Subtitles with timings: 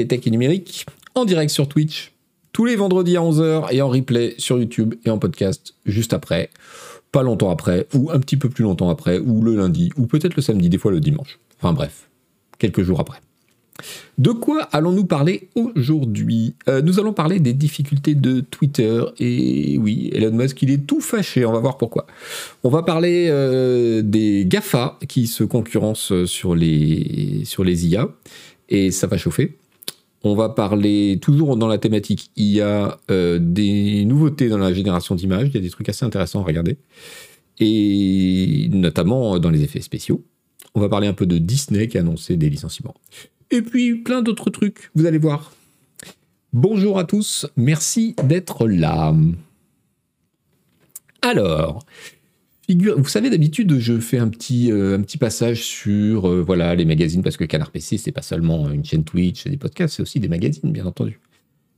[0.00, 2.12] l'actualité tech et numérique en direct sur Twitch
[2.52, 6.50] tous les vendredis à 11h et en replay sur YouTube et en podcast juste après,
[7.12, 10.34] pas longtemps après, ou un petit peu plus longtemps après, ou le lundi, ou peut-être
[10.34, 11.38] le samedi, des fois le dimanche.
[11.58, 12.08] Enfin bref,
[12.58, 13.18] quelques jours après.
[14.18, 16.56] De quoi allons-nous parler aujourd'hui?
[16.68, 19.00] Euh, Nous allons parler des difficultés de Twitter.
[19.20, 21.46] Et oui, Elon Musk, il est tout fâché.
[21.46, 22.06] On va voir pourquoi.
[22.64, 28.08] On va parler euh, des GAFA qui se concurrencent sur les, sur les IA.
[28.68, 29.56] Et ça va chauffer.
[30.22, 35.48] On va parler toujours dans la thématique IA euh, des nouveautés dans la génération d'images.
[35.48, 36.78] Il y a des trucs assez intéressants à regarder.
[37.58, 40.24] Et notamment dans les effets spéciaux.
[40.74, 42.94] On va parler un peu de Disney qui a annoncé des licenciements.
[43.50, 45.52] Et puis plein d'autres trucs, vous allez voir.
[46.52, 49.14] Bonjour à tous, merci d'être là.
[51.22, 51.84] Alors,
[52.74, 57.44] vous savez d'habitude je fais un petit, euh, passage sur euh, les magazines parce que
[57.44, 60.70] Canard PC c'est pas seulement une chaîne Twitch et des podcasts, c'est aussi des magazines
[60.70, 61.20] bien entendu.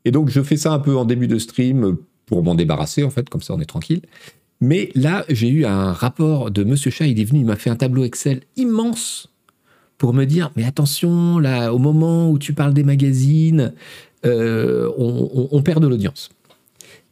[0.05, 3.11] Et donc je fais ça un peu en début de stream pour m'en débarrasser en
[3.11, 4.03] fait, comme ça on est tranquille.
[4.61, 7.71] Mais là j'ai eu un rapport de Monsieur Chat, il est venu, il m'a fait
[7.71, 9.33] un tableau Excel immense
[9.99, 13.73] pour me dire mais attention là au moment où tu parles des magazines
[14.25, 16.31] euh, on, perd de l'audience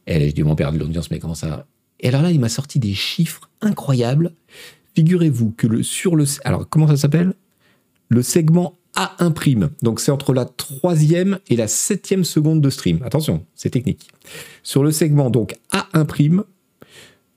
[0.07, 1.65] et je dis on perd de l'audience mais comment ça
[2.01, 4.33] et alors là il m'a sorti des chiffres incroyables
[4.95, 7.33] figurez-vous que sur le alors comment ça s'appelle?
[8.09, 13.01] Le segment A1 prime donc c'est entre la troisième et la septième seconde de stream
[13.03, 14.09] attention c'est technique
[14.63, 16.43] sur le segment donc A1 prime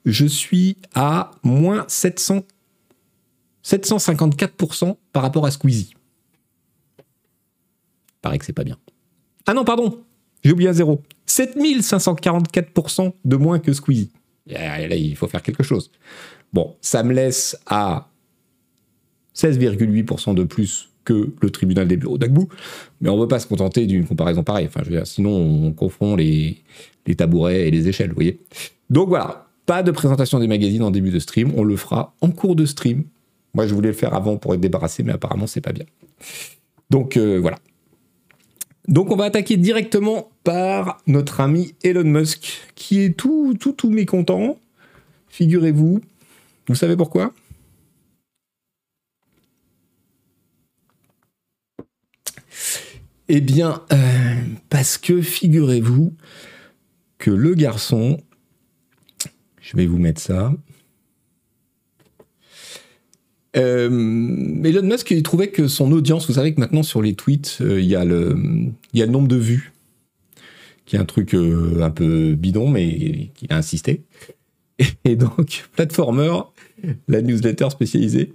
[0.05, 2.42] je suis à moins 700
[3.65, 5.95] 754% par rapport à Squeezie.
[8.20, 8.79] Paraît que c'est pas bien.
[9.47, 10.05] Ah non, pardon,
[10.42, 11.03] j'ai oublié un zéro.
[11.27, 14.11] 7544% de moins que Squeezie.
[14.47, 15.91] Il faut faire quelque chose.
[16.53, 18.09] Bon, ça me laisse à
[19.34, 22.48] 16,8% de plus que le tribunal des bureaux d'Agbou,
[23.01, 24.67] mais on ne veut pas se contenter d'une comparaison pareille.
[24.67, 26.62] Enfin, je veux dire, sinon, on confond les,
[27.06, 28.41] les tabourets et les échelles, vous voyez.
[28.89, 32.30] Donc voilà, pas de présentation des magazines en début de stream, on le fera en
[32.30, 33.05] cours de stream
[33.55, 35.85] moi, je voulais le faire avant pour être débarrassé, mais apparemment, c'est pas bien.
[36.90, 37.58] Donc euh, voilà.
[38.86, 43.90] Donc on va attaquer directement par notre ami Elon Musk, qui est tout, tout, tout
[43.90, 44.58] mécontent.
[45.28, 46.00] Figurez-vous.
[46.68, 47.33] Vous savez pourquoi?
[53.28, 54.34] Eh bien, euh,
[54.68, 56.12] parce que figurez-vous
[57.16, 58.20] que le garçon,
[59.61, 60.52] je vais vous mettre ça,
[63.57, 67.81] euh, Elon Musk, trouvait que son audience, vous savez que maintenant sur les tweets, euh,
[67.81, 68.35] il, y a le,
[69.07, 69.73] nombre de vues,
[70.87, 74.03] qui est un truc euh, un peu bidon, mais qui a insisté.
[75.05, 76.33] Et, donc, Platformer,
[77.07, 78.35] la newsletter spécialisée,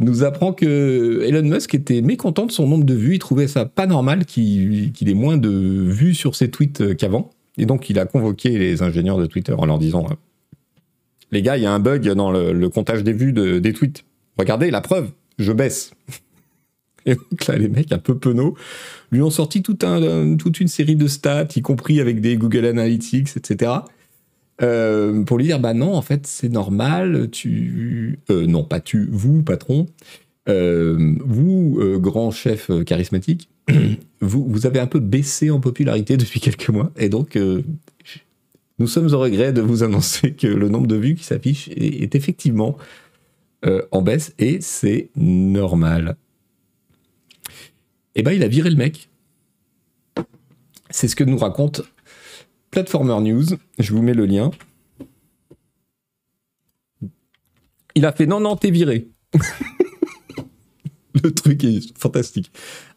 [0.00, 3.14] nous apprend que Elon Musk était mécontent de son nombre de vues.
[3.14, 7.30] Il trouvait ça pas normal qu'il ait moins de vues sur ses tweets qu'avant.
[7.58, 10.06] Et donc, il a convoqué les ingénieurs de Twitter en leur disant
[11.30, 14.04] Les gars, il y a un bug dans le, comptage des vues des tweets.
[14.38, 15.92] Regardez la preuve, je baisse.
[17.06, 18.56] Et donc là, les mecs un peu penauds
[19.10, 19.82] lui ont sorti toute
[20.60, 23.72] une série de stats, y compris avec des Google Analytics, etc.
[24.62, 28.20] Euh, pour lui dire, bah non, en fait, c'est normal, tu...
[28.30, 29.86] Euh, non, pas tu, vous, patron,
[30.48, 33.48] euh, vous, grand chef charismatique,
[34.20, 37.36] vous, vous avez un peu baissé en popularité depuis quelques mois, et donc
[38.78, 42.14] nous sommes au regret de vous annoncer que le nombre de vues qui s'affiche est
[42.14, 42.76] effectivement
[43.64, 46.16] euh, en baisse et c'est normal.
[48.14, 49.08] Et eh ben il a viré le mec.
[50.90, 51.82] C'est ce que nous raconte
[52.70, 53.44] Platformer News.
[53.78, 54.50] Je vous mets le lien.
[57.94, 59.08] Il a fait non, non, t'es viré.
[61.22, 62.50] le truc est fantastique.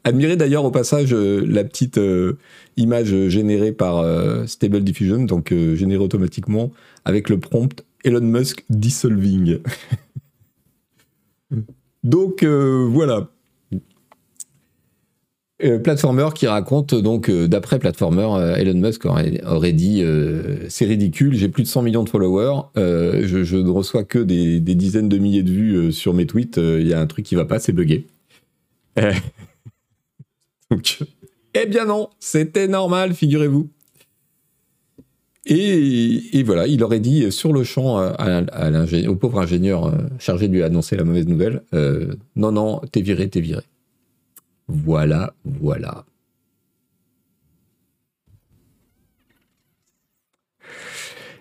[0.04, 2.38] Admirez d'ailleurs au passage euh, la petite euh,
[2.76, 4.04] image générée par
[4.48, 6.72] Stable Diffusion, donc générée automatiquement
[7.06, 9.60] avec le prompt Elon Musk dissolving.
[12.06, 13.28] Donc euh, voilà.
[15.64, 20.04] Euh, Platformer qui raconte donc euh, d'après Platformer, Elon Musk aurait, dit
[20.70, 25.10] c'est ridicule, j'ai plus de 100 millions de followers, je, ne reçois que des, dizaines
[25.10, 27.60] de milliers de vues sur mes tweets, il y a un truc qui va pas,
[27.60, 27.74] c'est
[30.72, 31.04] donc,
[31.54, 33.70] eh bien non, c'était normal, figurez-vous.
[35.48, 40.64] Et, voilà, il aurait dit sur le champ au pauvre ingénieur euh, chargé de lui
[40.64, 43.62] annoncer la mauvaise nouvelle euh, Non, non, t'es viré, t'es viré.
[44.68, 46.06] Voilà, voilà.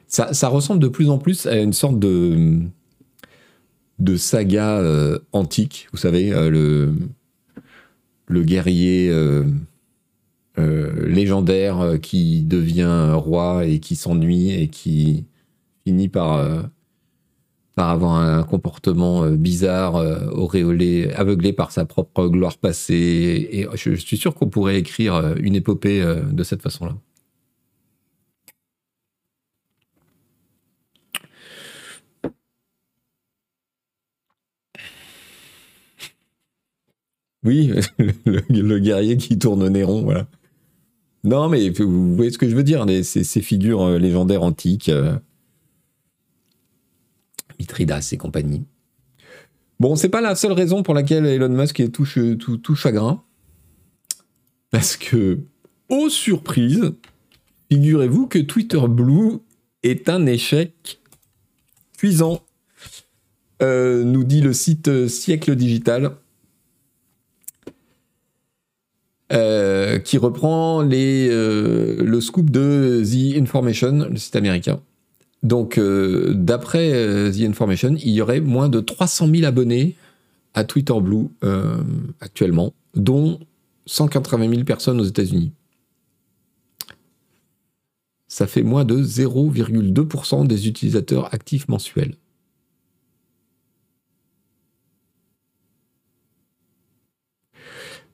[0.07, 2.61] Ça, ressemble de plus en plus à une sorte de,
[4.17, 6.95] saga euh, antique, vous savez, le
[8.29, 9.11] guerrier
[10.57, 15.27] légendaire qui devient roi et qui s'ennuie et qui
[15.85, 16.71] finit par
[17.75, 23.49] par avoir un comportement euh, bizarre, euh, auréolé, aveuglé par sa propre gloire passée.
[23.53, 26.03] Et je, suis sûr qu'on pourrait écrire euh, une épopée
[26.33, 26.97] de cette façon-là.
[37.43, 37.73] Oui,
[38.25, 40.27] le, guerrier qui tourne Néron, voilà.
[41.25, 44.91] Non, mais vous voyez ce que je veux dire, ces, figures légendaires antiques.
[47.59, 48.65] Mitridas et compagnie.
[49.81, 53.23] Bon, c'est pas la seule raison pour laquelle Elon Musk est tout, chagrin.
[54.71, 55.41] Parce que,
[55.89, 56.93] aux surprises,
[57.71, 59.39] figurez-vous que Twitter Blue
[59.83, 61.01] est un échec
[61.97, 62.43] cuisant,
[63.63, 66.17] euh, nous dit le site Siècle Digital.
[69.33, 74.81] Euh, qui reprend euh, le scoop de The Information, le site américain.
[75.43, 76.91] Donc, euh, d'après
[77.33, 79.97] The Information, il y aurait moins de 300 000 abonnés
[80.53, 81.29] à Twitter Blue
[82.21, 83.41] actuellement, dont
[83.87, 85.53] 180 000 personnes aux États-Unis.
[88.29, 92.15] Ça fait moins de 0,2% des utilisateurs actifs mensuels.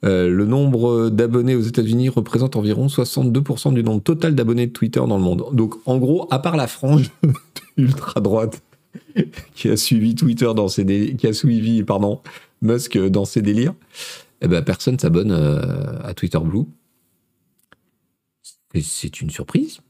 [0.05, 5.01] Euh, le nombre d'abonnés aux États-Unis représente environ 62% du nombre total d'abonnés de Twitter
[5.01, 5.45] dans le monde.
[5.53, 7.11] Donc, en gros, à part la frange
[7.77, 8.63] ultra droite
[9.55, 12.21] qui a suivi Twitter dans ses qui a suivi pardon
[12.63, 13.75] Musk dans ses délires,
[14.41, 16.65] eh ben personne s'abonne euh, à Twitter Blue.
[18.75, 19.81] C'est une surprise.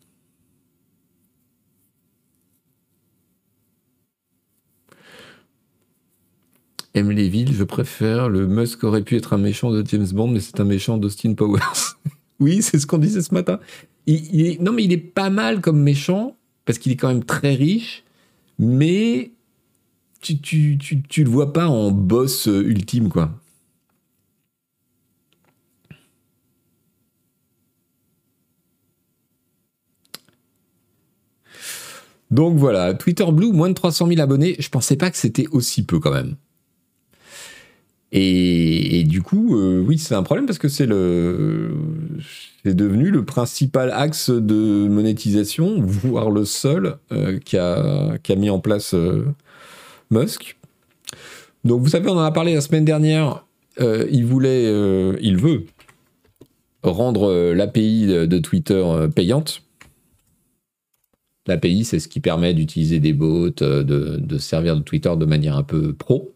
[7.09, 8.29] Les villes, je préfère.
[8.29, 11.35] Le Musk aurait pu être un méchant de James Bond, mais c'est un méchant d'Austin
[11.35, 11.97] Powers.
[12.41, 13.59] oui, c'est ce qu'on disait ce matin.
[14.07, 17.55] Il, non, mais il est pas mal comme méchant, parce qu'il est quand même très
[17.55, 18.05] riche,
[18.59, 19.31] mais
[20.21, 23.31] tu, tu, tu, tu le vois pas en boss euh, ultime, quoi.
[32.31, 34.57] Donc voilà, Twitter Blue, moins de 300 000 abonnés.
[34.59, 36.37] Je pensais pas que c'était aussi peu quand même.
[38.13, 41.77] Et, du coup, euh, oui, c'est un problème parce que c'est le,
[42.65, 48.37] c'est devenu le principal axe de monétisation, voire le seul euh, qui, a, qui, a,
[48.37, 49.27] mis en place euh,
[50.11, 50.57] Musk.
[51.65, 53.45] Donc, vous savez, on en a parlé la semaine dernière.
[53.79, 54.65] il voulait,
[55.21, 55.67] il veut
[56.83, 58.83] rendre l'API de Twitter
[59.15, 59.63] payante.
[61.47, 65.63] L'API, c'est ce qui permet d'utiliser des bots, de servir de Twitter de manière un
[65.63, 66.35] peu pro.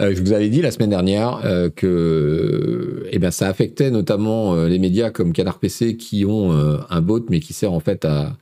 [0.00, 4.54] Euh, je vous avais dit la semaine dernière euh, que eh ben, ça affectait notamment
[4.54, 8.06] euh, les médias comme Canard PC qui ont un bot mais qui sert en fait
[8.06, 8.36] à,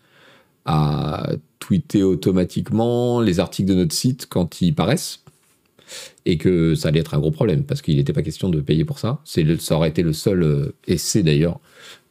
[1.60, 5.22] tweeter automatiquement les articles de notre site quand ils paraissent
[6.26, 8.84] et que ça allait être un gros problème parce qu'il n'était pas question de payer
[8.84, 9.20] pour ça.
[9.24, 11.60] C'est ça aurait été le seul, et c'est d'ailleurs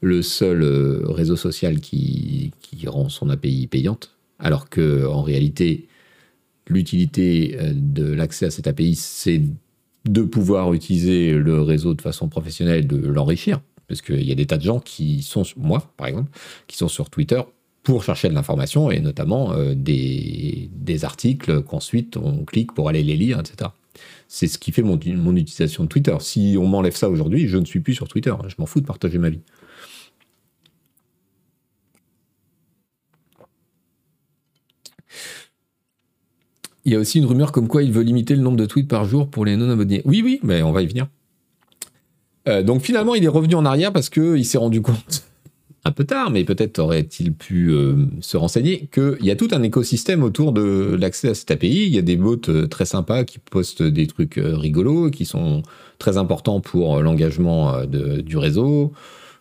[0.01, 0.63] le seul
[1.05, 5.87] réseau social qui, qui, rend son API payante, alors que en réalité,
[6.69, 9.41] l'utilité euh, de l'accès à cette API, c'est
[10.05, 13.59] de pouvoir utiliser le réseau de façon professionnelle, de l'enrichir.
[13.87, 16.29] Parce qu'il y a des tas de gens qui sont, moi par exemple,
[16.67, 17.41] qui sont sur Twitter
[17.83, 20.69] pour chercher de l'information et notamment euh, des,
[21.03, 23.69] articles qu'ensuite on clique pour aller les lire, etc.
[24.27, 26.15] C'est ce qui fait mon, mon utilisation de Twitter.
[26.19, 28.33] Si on m'enlève ça aujourd'hui, je ne suis plus sur Twitter.
[28.47, 29.41] Je m'en fous de partager ma vie.
[36.87, 38.87] Il y a aussi une rumeur comme quoi il veut limiter le nombre de tweets
[38.87, 40.01] par jour pour les non-abonnés.
[40.05, 41.07] Oui, oui, mais on va y venir.
[42.47, 45.25] Euh, donc finalement, il est revenu en arrière parce qu'il s'est rendu compte,
[45.83, 49.63] un peu tard, mais peut-être aurait-il pu euh, se renseigner, qu'il y a tout un
[49.63, 51.87] écosystème autour de l'accès à cette API.
[51.87, 55.63] Il y a des bots euh, très sympas qui postent des trucs rigolos, qui sont
[55.99, 58.93] très importants pour l'engagement du réseau,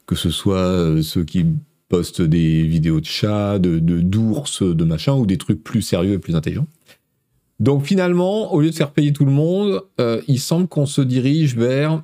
[0.07, 1.47] que ce soit ceux qui
[1.89, 6.15] postent des vidéos de chats, de d'ours, de, de machin, ou des trucs plus sérieux
[6.15, 6.67] et plus intelligents.
[7.61, 11.01] Donc finalement, au lieu de faire payer tout le monde, euh, il semble qu'on se
[11.01, 12.03] dirige vers...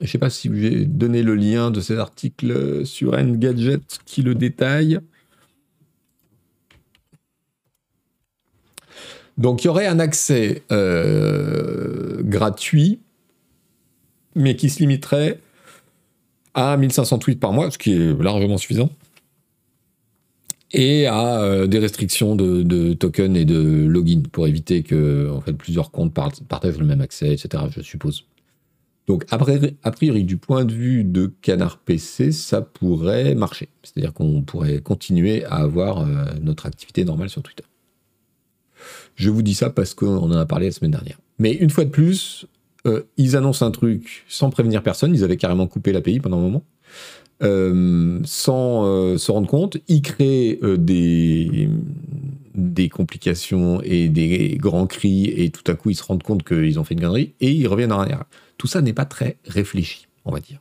[0.00, 4.22] Je ne sais pas si j'ai donné le lien de cet article sur Engadget qui
[4.22, 4.98] le détaille.
[9.36, 13.00] Donc il y aurait un accès euh, gratuit,
[14.34, 15.40] mais qui se limiterait
[16.54, 18.90] à 1500 tweets par mois, ce qui est largement suffisant
[20.72, 25.52] et à euh, des restrictions de, tokens et de login pour éviter que en fait,
[25.52, 27.64] plusieurs comptes partagent le même accès, etc.
[27.70, 28.26] Je suppose.
[29.06, 33.68] Donc, a priori, du point de vue de Canard PC, ça pourrait marcher.
[33.82, 37.64] C'est-à-dire qu'on pourrait continuer à avoir euh, notre activité normale sur Twitter.
[39.16, 41.18] Je vous dis ça parce qu'on en a parlé la semaine dernière.
[41.40, 42.46] Mais une fois de plus,
[42.86, 45.12] euh, ils annoncent un truc sans prévenir personne.
[45.12, 46.64] Ils avaient carrément coupé l'API pendant un moment.
[47.42, 51.68] Euh, sans se rendre compte, ils créent des,
[52.54, 56.78] des complications et des grands cris, et tout à coup ils se rendent compte qu'ils
[56.78, 58.24] ont fait une connerie, et ils reviennent en arrière.
[58.58, 60.60] Tout ça n'est pas très réfléchi, on va dire.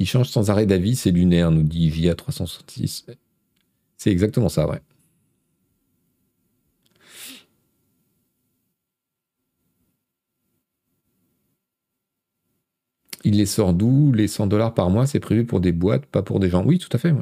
[0.00, 3.06] Il change sans arrêt d'avis, c'est lunaire, nous dit VIA 366.
[3.96, 4.80] C'est exactement ça, ouais.
[13.24, 14.12] Il les sort d'où?
[14.12, 16.64] Les 100 dollars par mois, c'est prévu pour des boîtes, pas pour des gens.
[16.64, 17.12] Oui, tout à fait.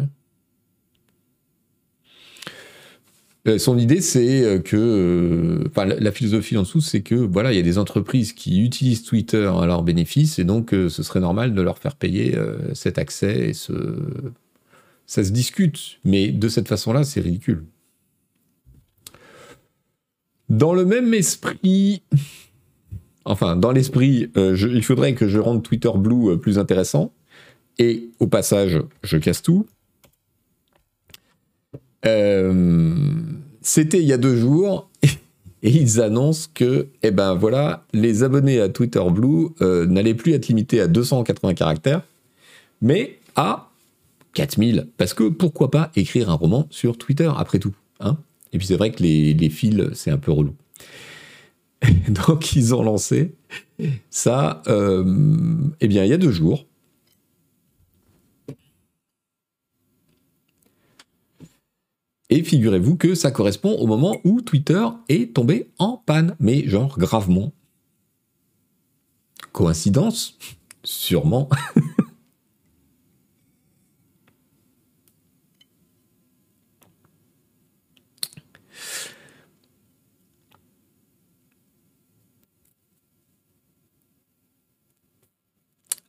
[3.47, 7.52] Euh, son idée, c'est euh, que, euh, enfin, la philosophie en dessous, c'est que voilà,
[7.52, 11.21] il y a des entreprises qui utilisent Twitter à leur bénéfice, et donc ce serait
[11.21, 12.37] normal de leur faire payer
[12.75, 13.50] cet accès.
[13.50, 13.73] Et ce...
[15.07, 17.64] Ça se discute, mais de cette façon-là, c'est ridicule.
[20.50, 22.02] Dans le même esprit,
[23.28, 27.12] enfin, dans l'esprit, il faudrait que je rende Twitter Blue plus intéressant.
[27.78, 29.66] Et au passage, je casse tout.
[32.06, 32.94] Euh,
[33.62, 34.88] c'était il y a deux jours.
[35.64, 40.32] Et ils annoncent que, eh ben voilà, les abonnés à Twitter Blue euh, n'allaient plus
[40.32, 42.02] être limités à 280 caractères,
[42.80, 43.68] mais à
[44.35, 44.87] 4000.
[44.97, 48.18] Parce que pourquoi pas écrire un roman sur Twitter, après tout hein?
[48.52, 50.54] Et puis c'est vrai que les fils, c'est un peu relou.
[52.08, 53.35] Donc ils ont lancé
[54.11, 55.04] ça, euh,
[55.80, 56.66] eh bien il y a deux jours.
[62.30, 66.99] Et figurez-vous que ça correspond au moment où Twitter est tombé en panne, mais genre
[66.99, 67.52] gravement.
[69.52, 70.37] Coïncidence
[70.85, 71.49] Sûrement.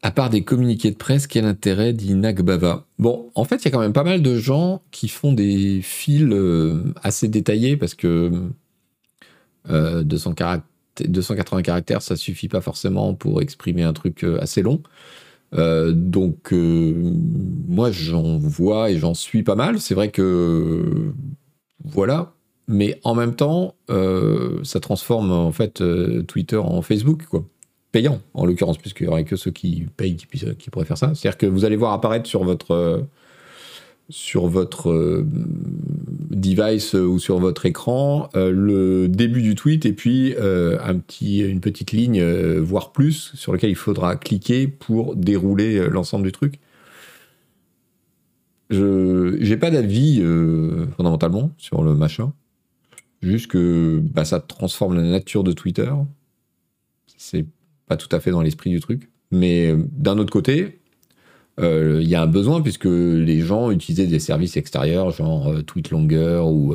[0.01, 2.85] À part des communiqués de presse, quel intérêt dit Nagbava?
[2.99, 5.81] Bon, en fait, il y a quand même pas mal de gens qui font des
[5.81, 8.31] fils euh, assez détaillés parce que
[9.67, 14.81] 200 euh, 280 caractères, ça suffit pas forcément pour exprimer un truc euh, assez long.
[15.51, 19.81] donc, moi, j'en vois et j'en suis pas mal.
[19.81, 21.11] C'est vrai que
[21.83, 22.31] voilà,
[22.69, 23.75] mais en même temps,
[24.63, 25.83] ça transforme en fait
[26.25, 27.43] Twitter en Facebook, quoi
[27.91, 31.13] payant, en l'occurrence, puisqu'il n'y aurait que ceux qui payent qui, pourraient faire ça.
[31.15, 33.01] C'est-à-dire que vous allez voir apparaître sur votre, euh,
[34.09, 35.25] sur votre euh,
[36.29, 41.61] device euh, ou sur votre écran le début du tweet et puis un petit, une
[41.61, 42.23] petite ligne,
[42.59, 46.59] voire plus, sur laquelle il faudra cliquer pour dérouler l'ensemble du truc.
[48.69, 50.23] Je n'ai pas d'avis
[50.95, 52.33] fondamentalement sur le machin.
[53.21, 55.91] Juste que bah, ça transforme la nature de Twitter.
[57.17, 57.45] C'est
[57.89, 59.09] pas tout à fait dans l'esprit du truc.
[59.31, 60.79] Mais euh, d'un autre côté,
[61.59, 65.61] euh, il y a un besoin puisque les gens utilisaient des services extérieurs, genre euh,
[65.63, 66.73] tweet longueur ou,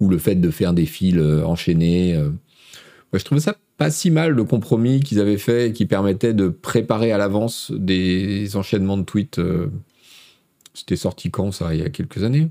[0.00, 2.20] ou le fait de faire des fils enchaînés.
[3.14, 7.12] je trouvais ça pas si mal le compromis qu'ils avaient fait qui permettait de préparer
[7.12, 9.40] à l'avance des enchaînements de tweets.
[10.74, 12.50] C'était sorti quand ça Il y a quelques années.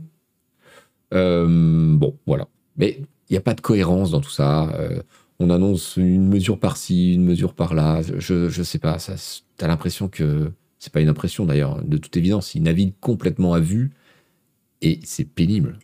[1.11, 2.47] bon, voilà.
[2.77, 4.71] Mais il n'y a pas de cohérence dans tout ça
[5.39, 8.01] on annonce une mesure par-ci, une mesure par-là.
[8.17, 8.97] Je, je sais pas,
[9.57, 13.59] t'as l'impression que c'est pas une impression d'ailleurs, de toute évidence, il navigue complètement à
[13.59, 13.91] vue
[14.81, 15.79] et c'est pénible.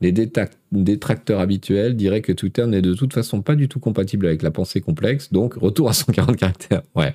[0.00, 4.42] Les détracteurs habituels diraient que Twitter n'est de toute façon pas du tout compatible avec
[4.42, 6.82] la pensée complexe, donc retour à 140 caractères.
[6.94, 7.14] Ouais.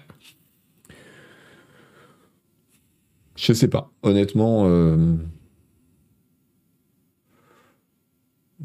[3.36, 3.92] Je sais pas.
[4.02, 5.16] Honnêtement, euh...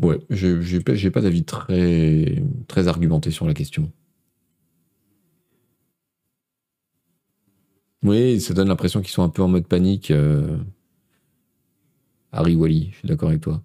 [0.00, 2.42] ouais, j'ai pas, pas d'avis très,
[2.88, 3.90] argumenté sur la question.
[8.02, 10.10] Oui, ça donne l'impression qu'ils sont un peu en mode panique.
[10.10, 10.58] Euh...
[12.32, 13.62] Harry Wally, je suis d'accord avec toi.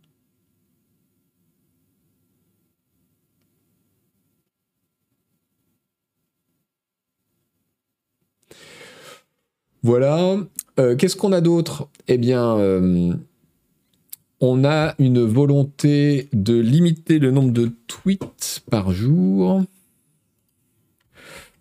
[9.83, 10.37] Voilà.
[10.79, 11.87] Euh, qu'est-ce qu'on a d'autre?
[12.07, 13.13] Eh bien, euh,
[14.41, 19.63] on a une volonté de limiter le nombre de tweets par jour.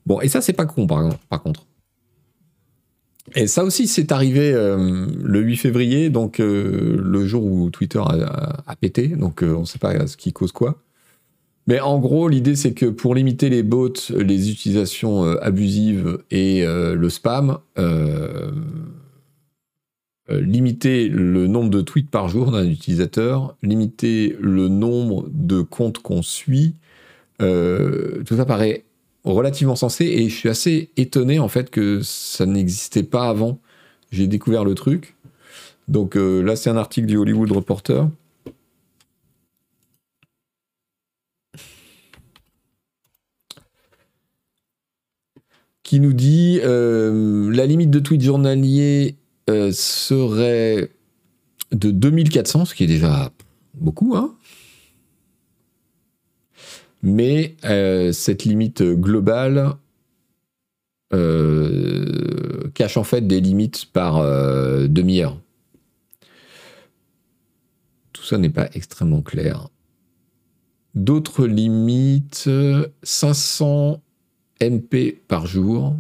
[0.07, 1.65] Bon, et ça, c'est pas con, par, contre.
[3.37, 8.77] Et ça aussi, c'est arrivé euh, le 8 février, donc le jour où Twitter a,
[8.77, 9.09] pété.
[9.09, 10.83] Donc on ne sait pas ce qui cause quoi.
[11.67, 17.09] Mais en gros, l'idée, c'est que pour limiter les bots, les utilisations abusives et le
[17.09, 17.59] spam,
[20.29, 26.23] limiter le nombre de tweets par jour d'un utilisateur, limiter le nombre de comptes qu'on
[26.23, 26.75] suit,
[27.39, 28.85] tout ça paraît
[29.25, 33.61] relativement sensé et je suis assez étonné en fait que ça n'existait pas avant.
[34.11, 35.17] J'ai découvert le truc.
[35.89, 38.09] Donc euh, là, c'est un article du Hollywood Reporter.
[45.83, 49.17] Qui nous dit euh, la limite de tweets journaliers
[49.51, 50.91] euh, serait
[51.73, 53.31] de 2400, ce qui est déjà
[53.75, 54.35] beaucoup, hein
[57.03, 59.75] mais euh, cette limite globale
[61.13, 64.23] euh, cache en fait des limites par
[64.89, 65.39] demi-heure.
[68.15, 69.69] Tout ça n'est pas extrêmement clair.
[70.95, 72.49] D'autres limites,
[73.03, 74.01] 500
[74.63, 75.95] MP par jour.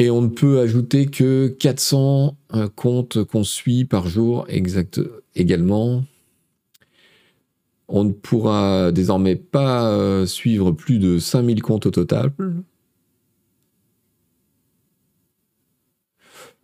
[0.00, 2.34] Et on ne peut ajouter que 400
[2.74, 4.98] comptes qu'on suit par jour exact,
[5.34, 6.04] également.
[7.86, 12.32] On ne pourra désormais pas euh, suivre plus de 5000 comptes au total.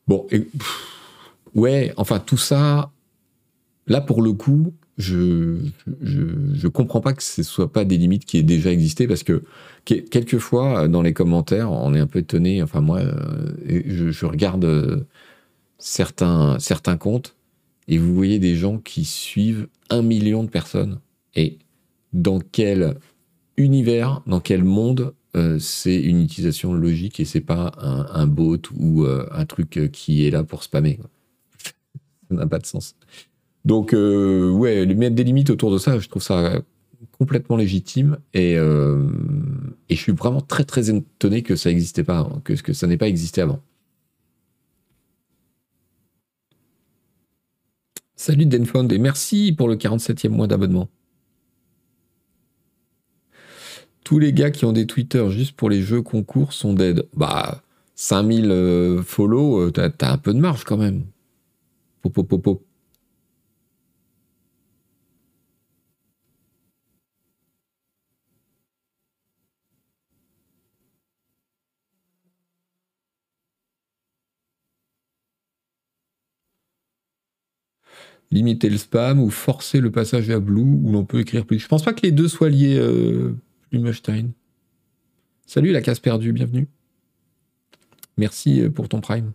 [0.09, 0.27] Bon,
[1.55, 2.91] ouais, enfin tout ça,
[3.87, 5.59] là pour le coup, je,
[6.03, 9.43] je, comprends pas que ce soit pas des limites qui aient déjà existé parce que
[9.85, 12.63] quelquefois dans les commentaires, on est un peu étonné.
[12.63, 15.07] Enfin moi, euh, je, regarde euh,
[15.79, 17.37] certains certains comptes
[17.89, 20.99] et vous voyez des gens qui suivent un million de personnes
[21.35, 21.59] et
[22.15, 22.97] dans quel
[23.59, 29.05] univers, dans quel monde euh, c'est une utilisation logique et c'est pas un, bot ou
[29.05, 30.99] un truc qui est là pour spammer.
[32.31, 32.97] ça n'a pas de sens.
[33.67, 36.63] Donc, euh, ouais, mettre des limites autour de ça, je trouve ça
[37.19, 42.55] complètement légitime et, et je suis vraiment très très étonné que ça n'existait pas, que,
[42.55, 43.61] que ça n'ait pas existé avant.
[48.17, 50.89] Salut Denfond et merci pour le 47e mois d'abonnement.
[54.07, 57.09] tous les gars qui ont des Twitter juste pour les jeux concours sont dead.
[57.17, 57.61] Bah,
[57.97, 61.07] 5000 euh, follow, euh, t'as, un peu de marge quand même.
[62.03, 62.65] Pop,
[78.31, 81.59] Limiter le spam ou forcer le passage à Blue où l'on peut écrire plus.
[81.59, 82.77] Je pense pas que les deux soient liés.
[82.79, 83.35] Euh,
[85.47, 86.67] Salut la casse perdue, bienvenue.
[88.17, 89.33] Merci euh, pour ton prime.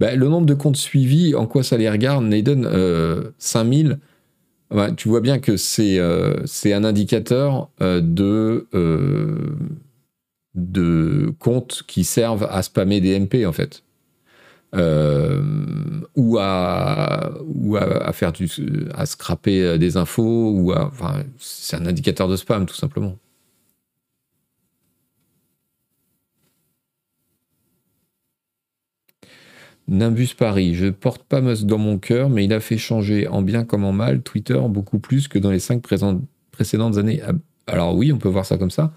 [0.00, 4.00] Bah, le nombre de comptes suivis, en quoi ça les regarde Naden, euh, 5000.
[4.70, 8.66] Bah, tu vois bien que c'est euh, un indicateur euh, de,
[10.54, 13.82] de comptes qui servent à spammer des MP en fait.
[14.74, 15.40] Euh,
[16.16, 17.76] ou à ou
[18.12, 18.48] faire du
[18.94, 20.90] à scraper euh, des infos ou à
[21.38, 23.16] c'est un indicateur de spam tout simplement.
[29.86, 33.42] Nimbus Paris, je porte pas Musk dans mon cœur, mais il a fait changer en
[33.42, 37.20] bien comme en mal Twitter beaucoup plus que dans les cinq précédentes années.
[37.26, 37.32] Ah,
[37.66, 38.92] alors oui, on peut voir ça comme ça.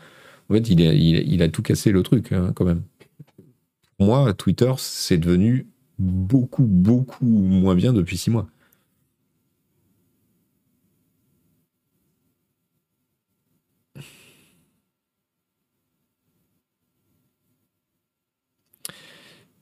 [0.49, 2.83] En fait, il a, tout cassé le truc hein, quand même
[3.99, 5.67] moi, Twitter, c'est devenu
[5.99, 8.47] beaucoup, beaucoup moins bien depuis six mois.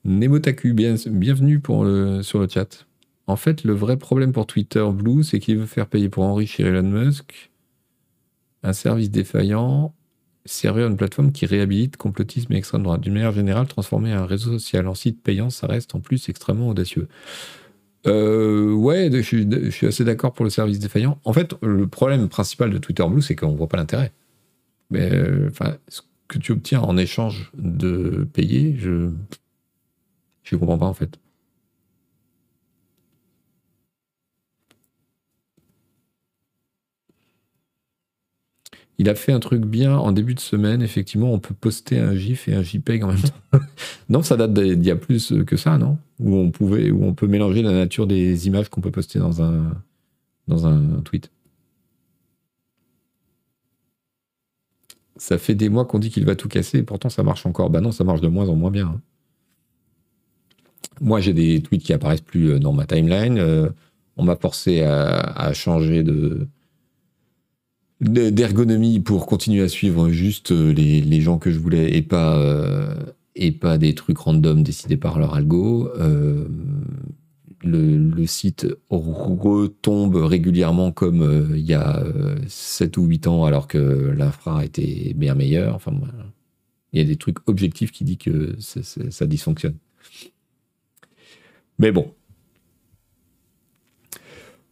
[0.04, 1.84] Nemotaku, bienvenue pour
[2.22, 2.86] sur le chat.
[3.26, 6.66] En fait, le vrai problème pour Twitter Blue, c'est qu'il veut faire payer pour enrichir
[6.68, 7.50] Elon Musk
[8.62, 9.94] un service défaillant
[10.46, 13.00] servir une plateforme qui réhabilite complotisme et extrême droite.
[13.00, 16.68] D'une manière générale, transformer un réseau social en site payant, ça reste en plus extrêmement
[16.68, 17.08] audacieux.
[18.06, 19.20] Euh, ouais, je
[19.70, 21.18] suis, assez d'accord pour le service défaillant.
[21.24, 24.12] En fait, le problème principal de Twitter Blue, c'est qu'on ne voit pas l'intérêt.
[24.90, 25.50] Mais euh,
[25.88, 29.10] ce que tu obtiens en échange de payer, je
[30.52, 31.18] ne comprends pas en fait.
[38.98, 40.80] Il a fait un truc bien en début de semaine.
[40.80, 43.58] Effectivement, on peut poster un GIF et un JPEG en même temps.
[44.08, 45.98] non, ça date d'il y a plus que ça, non?
[46.18, 49.42] Où on pouvait, où on peut mélanger la nature des images qu'on peut poster dans
[49.42, 51.30] un tweet.
[55.18, 57.70] Ça fait des mois qu'on dit qu'il va tout casser et pourtant ça marche encore.
[57.70, 58.88] Bah non, ça marche de moins en moins bien.
[58.88, 59.00] Hein.
[61.00, 63.38] Moi, j'ai des tweets qui apparaissent plus euh, dans ma timeline.
[63.38, 63.70] Euh,
[64.16, 66.48] on m'a forcé à, changer de
[68.00, 72.38] d'ergonomie pour continuer à suivre juste euh, les, gens que je voulais et pas
[73.34, 75.90] et pas des trucs random décidés par leur algo.
[77.62, 82.02] le, site retombe régulièrement comme il y a
[82.48, 85.74] 7 ou 8 ans alors que l'infra était bien meilleur.
[85.74, 85.92] Enfin,
[86.92, 89.76] il y a des trucs objectifs qui disent que ça dysfonctionne.
[91.78, 92.12] Mais bon.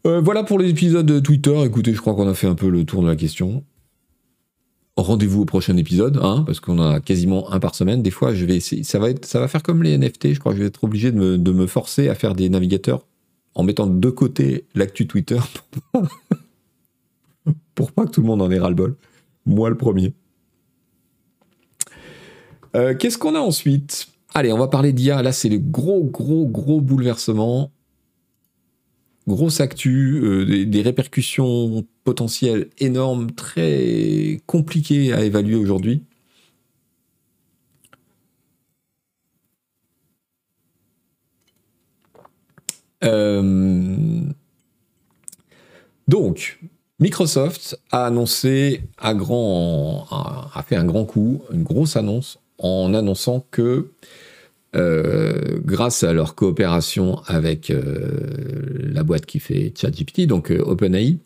[0.07, 1.64] Euh, voilà pour les épisodes de Twitter.
[1.64, 3.64] Écoutez, je crois qu'on a fait un peu le tour de la question.
[4.97, 8.03] Rendez-vous au prochain épisode, hein, parce qu'on a quasiment un par semaine.
[8.03, 8.85] Des fois, je vais essayer.
[8.85, 10.35] Ça va, être, ça va faire comme les NFT.
[10.35, 12.49] Je crois que je vais être obligé de me, de me forcer à faire des
[12.49, 13.07] navigateurs
[13.55, 15.38] en mettant de côté l'actu Twitter
[17.75, 18.97] pour pas, pas que tout le monde en ait ras-le-bol.
[19.47, 20.12] Moi, le premier.
[22.77, 24.09] Euh, qu'est-ce qu'on a ensuite?
[24.35, 25.23] Allez, on va parler d'IA.
[25.23, 27.71] Là, c'est le gros, gros, gros bouleversement.
[29.27, 36.03] Grosse actu, euh, des, répercussions potentielles énormes, très compliquées à évaluer aujourd'hui.
[43.03, 44.23] Euh,
[46.07, 46.61] donc,
[47.01, 53.91] Microsoft a annoncé a fait un grand coup, une grosse annonce en annonçant que
[54.75, 58.11] euh, grâce à leur coopération avec euh,
[58.93, 61.19] la boîte qui fait ChatGPT, donc euh, OpenAI,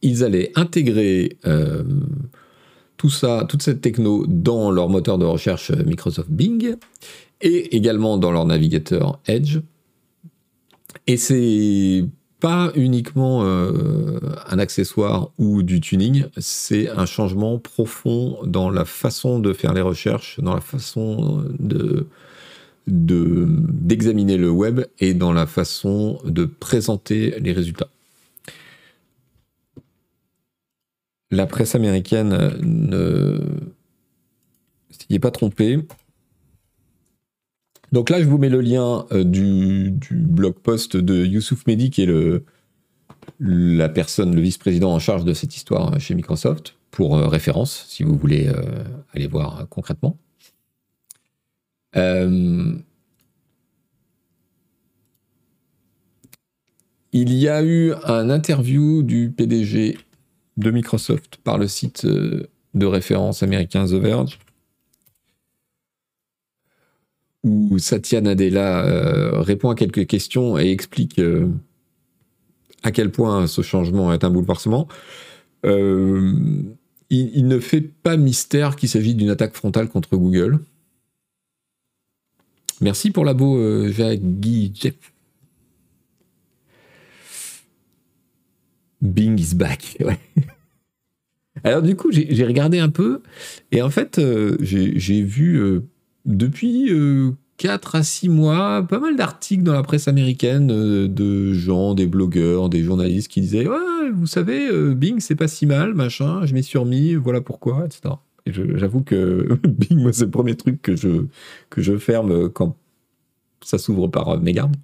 [0.00, 1.38] ils allaient intégrer
[2.96, 6.76] tout ça, toute cette techno dans leur moteur de recherche Microsoft Bing
[7.40, 9.60] et également dans leur navigateur Edge.
[11.06, 12.04] Et c'est
[12.42, 19.38] pas uniquement euh, un accessoire ou du tuning, c'est un changement profond dans la façon
[19.38, 22.08] de faire les recherches, dans la façon de
[22.88, 27.88] d'examiner le web et dans la façon de présenter les résultats.
[31.30, 33.38] La presse américaine ne
[34.90, 35.78] s'y est pas trompée.
[37.92, 42.02] Donc là, je vous mets le lien euh, du, blog post de Youssouf Mehdi, qui
[42.02, 42.42] est
[43.38, 48.02] la personne, le vice-président en charge de cette histoire chez Microsoft, pour euh, référence, si
[48.02, 48.82] vous voulez euh,
[49.14, 50.16] aller voir concrètement.
[51.94, 52.82] il
[57.34, 59.98] y a eu un interview du PDG
[60.56, 64.38] de Microsoft par le site de référence américain The Verge
[67.44, 71.48] où Satya Nadella euh, répond à quelques questions et explique euh,
[72.82, 74.88] à quel point ce changement est un bouleversement.
[75.64, 76.32] Euh,
[77.10, 80.60] il, ne fait pas mystère qu'il s'agit d'une attaque frontale contre Google.
[82.80, 84.94] Merci pour la beau Jaggy Jeff.
[89.02, 89.98] Bing is back.
[91.64, 93.22] Alors du coup, j'ai regardé un peu
[93.72, 94.18] et en fait,
[94.62, 95.82] j'ai vu
[96.24, 96.90] depuis
[97.58, 101.94] 4 euh, à 6 mois, pas mal d'articles dans la presse américaine euh, de gens,
[101.94, 105.94] des blogueurs, des journalistes qui disaient Ouais, vous savez, euh, Bing, c'est pas si mal,
[105.94, 108.14] machin, je m'y suis remis, voilà pourquoi, etc.
[108.46, 111.26] Et j'avoue que Bing, moi, c'est le premier truc que je,
[111.70, 112.76] que je ferme quand
[113.64, 114.76] ça s'ouvre par mégarde.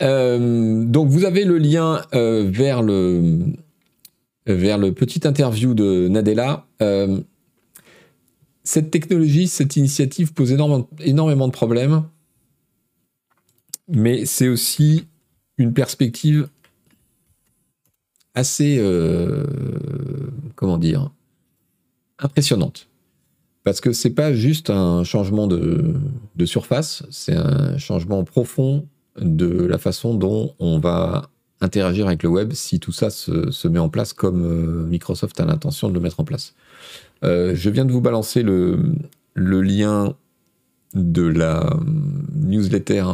[0.00, 3.52] donc vous avez le lien vers le,
[4.54, 6.66] vers le petit interview de Nadella.
[6.82, 7.20] Euh,
[8.64, 12.04] cette technologie, cette initiative pose énormément, de problèmes,
[13.88, 15.06] mais c'est aussi
[15.58, 16.48] une perspective
[18.34, 19.44] assez, euh,
[20.54, 21.10] comment dire,
[22.18, 22.86] impressionnante.
[23.64, 25.94] Parce que c'est pas juste un changement de,
[26.36, 28.86] de surface, c'est un changement profond
[29.20, 31.30] de la façon dont on va
[31.60, 35.44] interagir avec le web si tout ça se, met en place comme euh, Microsoft a
[35.44, 36.54] l'intention de le mettre en place.
[37.22, 38.94] Euh, je viens de vous balancer le,
[39.34, 40.14] lien
[40.94, 41.80] de la euh,
[42.34, 43.04] newsletter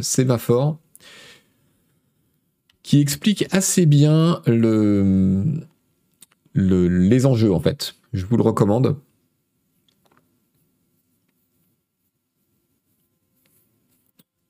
[0.00, 0.78] Sémaphore
[2.82, 5.44] qui explique assez bien le,
[6.54, 7.94] les enjeux en fait.
[8.12, 8.96] Je vous le recommande.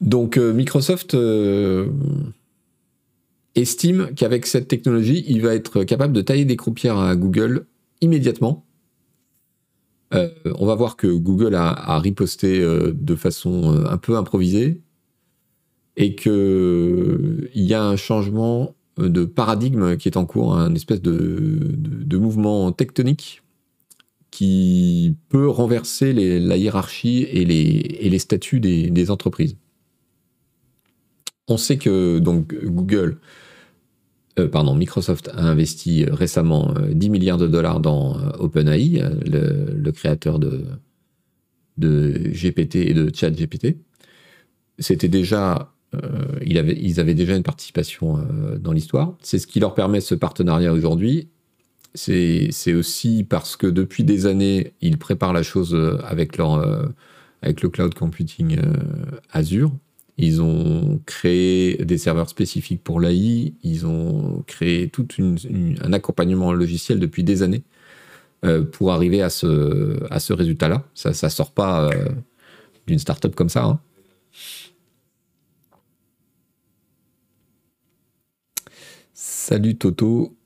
[0.01, 1.17] Donc Microsoft
[3.55, 7.67] estime qu'avec cette technologie, il va être capable de tailler des croupières à Google
[8.01, 8.65] immédiatement.
[10.13, 14.81] Euh, on va voir que Google a, riposté euh, de façon euh, un peu improvisée
[15.97, 22.17] et qu'il y a un changement de paradigme qui est en cours, un espèce de,
[22.17, 23.43] mouvement tectonique
[24.31, 29.57] qui peut renverser la hiérarchie et les, statuts des, entreprises.
[31.49, 33.19] On sait que donc Google,
[34.39, 39.91] euh, pardon, Microsoft a investi récemment 10 euh, milliards de dollars dans euh, OpenAI, le,
[39.91, 40.65] créateur de,
[41.79, 43.77] GPT et de ChatGPT.
[44.79, 49.17] C'était déjà euh, ils avaient déjà une participation euh, dans l'histoire.
[49.23, 51.29] C'est ce qui leur permet ce partenariat aujourd'hui.
[51.95, 56.55] C'est aussi parce que depuis des années, ils préparent la chose euh, avec, leur,
[57.43, 58.59] avec le cloud computing
[59.31, 59.71] Azure.
[60.17, 63.55] Ils ont créé des serveurs spécifiques pour l'AI.
[63.63, 65.09] Ils ont créé tout
[65.83, 67.63] un accompagnement logiciel depuis des années
[68.73, 70.85] pour arriver à ce, à ce résultat-là.
[70.95, 71.91] Ça ne sort pas
[72.87, 73.65] d'une startup comme ça.
[73.65, 73.81] Hein.
[79.13, 80.37] Salut Toto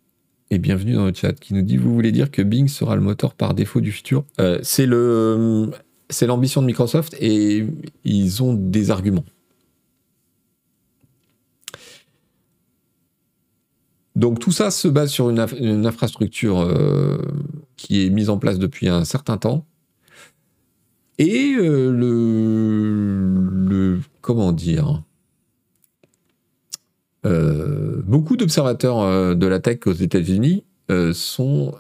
[0.50, 3.02] et bienvenue dans le chat qui nous dit vous voulez dire que Bing sera le
[3.02, 4.24] moteur par défaut du futur?
[4.40, 4.86] Euh, c'est
[6.26, 7.66] l'ambition de Microsoft et
[8.04, 9.24] ils ont des arguments.
[14.18, 17.18] Donc tout ça se base sur une, infrastructure euh,
[17.76, 19.64] qui est mise en place depuis un certain temps.
[21.18, 25.04] Et euh, le, comment dire
[27.26, 31.72] euh, beaucoup d'observateurs de la tech aux États-Unis ont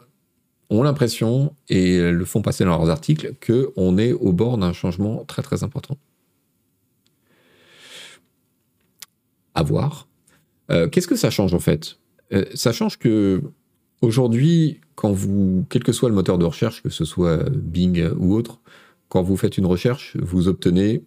[0.70, 5.42] l'impression et le font passer dans leurs articles qu'on est au bord d'un changement très
[5.42, 5.96] très important.
[9.56, 10.06] À voir.
[10.68, 11.98] Qu'est-ce que ça change en fait?
[12.54, 13.42] Ça change que
[14.02, 18.34] aujourd'hui, quand vous, quel que soit le moteur de recherche, que ce soit Bing ou
[18.34, 18.60] autre,
[19.08, 21.02] quand vous faites une recherche, vous obtenez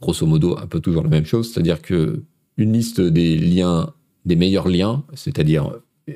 [0.00, 2.22] grosso modo un peu toujours la même chose, c'est-à-dire que
[2.56, 3.94] une liste des liens,
[4.26, 5.72] des meilleurs liens, c'est-à-dire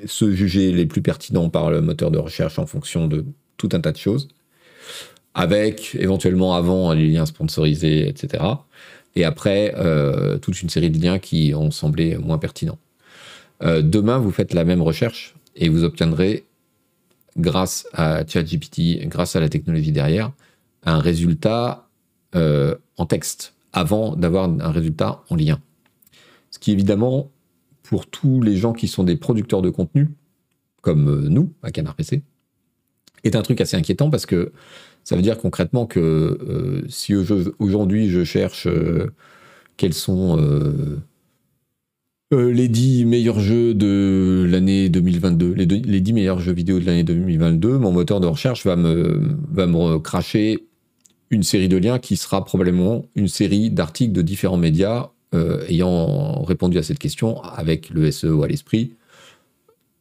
[0.07, 3.25] ceux jugés les plus pertinents par le moteur de recherche en fonction de
[3.57, 4.29] tout un tas de choses,
[5.35, 8.45] avec éventuellement avant les liens sponsorisés, etc.
[9.15, 12.79] Et après, euh, toute une série de liens qui ont semblé moins pertinents.
[13.63, 16.47] Euh, demain, vous faites la même recherche et vous obtiendrez,
[17.37, 20.33] grâce à ChatGPT, grâce à la technologie derrière,
[20.85, 21.89] un résultat
[22.35, 25.61] euh, en texte avant d'avoir un résultat en lien.
[26.51, 27.31] Ce qui évidemment,
[27.83, 30.11] pour tous les gens qui sont des producteurs de contenu,
[30.83, 32.23] comme euh, nous, à Canard PC,
[33.25, 34.53] est un truc assez inquiétant parce que
[35.05, 37.15] ça veut dire concrètement que si
[37.59, 38.69] aujourd'hui je cherche
[39.77, 40.37] quels sont
[42.33, 47.05] les 10 meilleurs jeux de l'année 2022, les, les 10 meilleurs jeux vidéo de l'année
[47.05, 49.67] 2022, mon moteur de recherche va me, va
[49.99, 50.67] cracher
[51.31, 56.43] une série de liens qui sera probablement une série d'articles de différents médias euh, ayant
[56.43, 58.93] répondu à cette question avec le SEO à l'esprit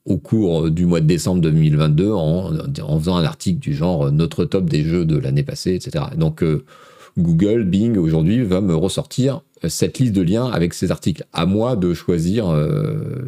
[0.06, 4.12] au cours du mois de décembre 2022 en, en, faisant un article du genre euh,
[4.12, 6.06] notre top des jeux de l'année passée, etc.
[6.18, 6.66] Donc euh,
[7.18, 11.26] Google, Bing aujourd'hui va me ressortir cette liste de liens avec ces articles.
[11.34, 12.46] À moi de choisir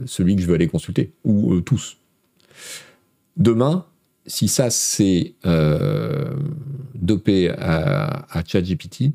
[0.05, 1.97] celui que je veux aller consulter, ou tous.
[3.37, 3.85] Demain,
[4.25, 5.35] si ça c'est
[6.95, 9.11] dopé à, ChatGPT,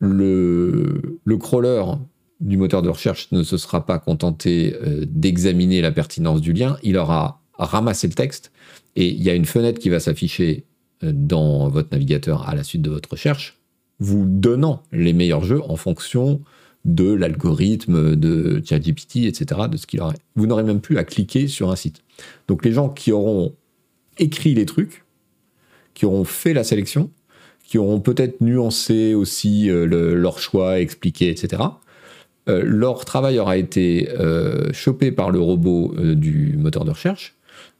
[0.00, 1.82] le, crawler
[2.40, 6.76] du moteur de recherche ne se sera pas contenté euh, d'examiner la pertinence du lien,
[6.82, 8.52] il aura ramassé le texte
[8.96, 10.73] et il y a une fenêtre qui va s'afficher euh,
[11.12, 13.58] dans votre navigateur à la suite de votre recherche,
[14.00, 16.40] vous donnant les meilleurs jeux en fonction
[16.84, 20.02] de l'algorithme de ChatGPT, etc., de ce qu'il.
[20.36, 22.02] Vous n'aurez même plus à cliquer sur un site.
[22.48, 23.54] Donc les gens qui auront
[24.18, 25.04] écrit les trucs,
[25.94, 27.10] qui auront fait la sélection,
[27.64, 31.62] qui auront peut-être nuancé aussi euh, leur choix, expliqué, etc.
[32.48, 37.34] Euh, leur travail aura été euh, chopé par le robot du moteur de recherche,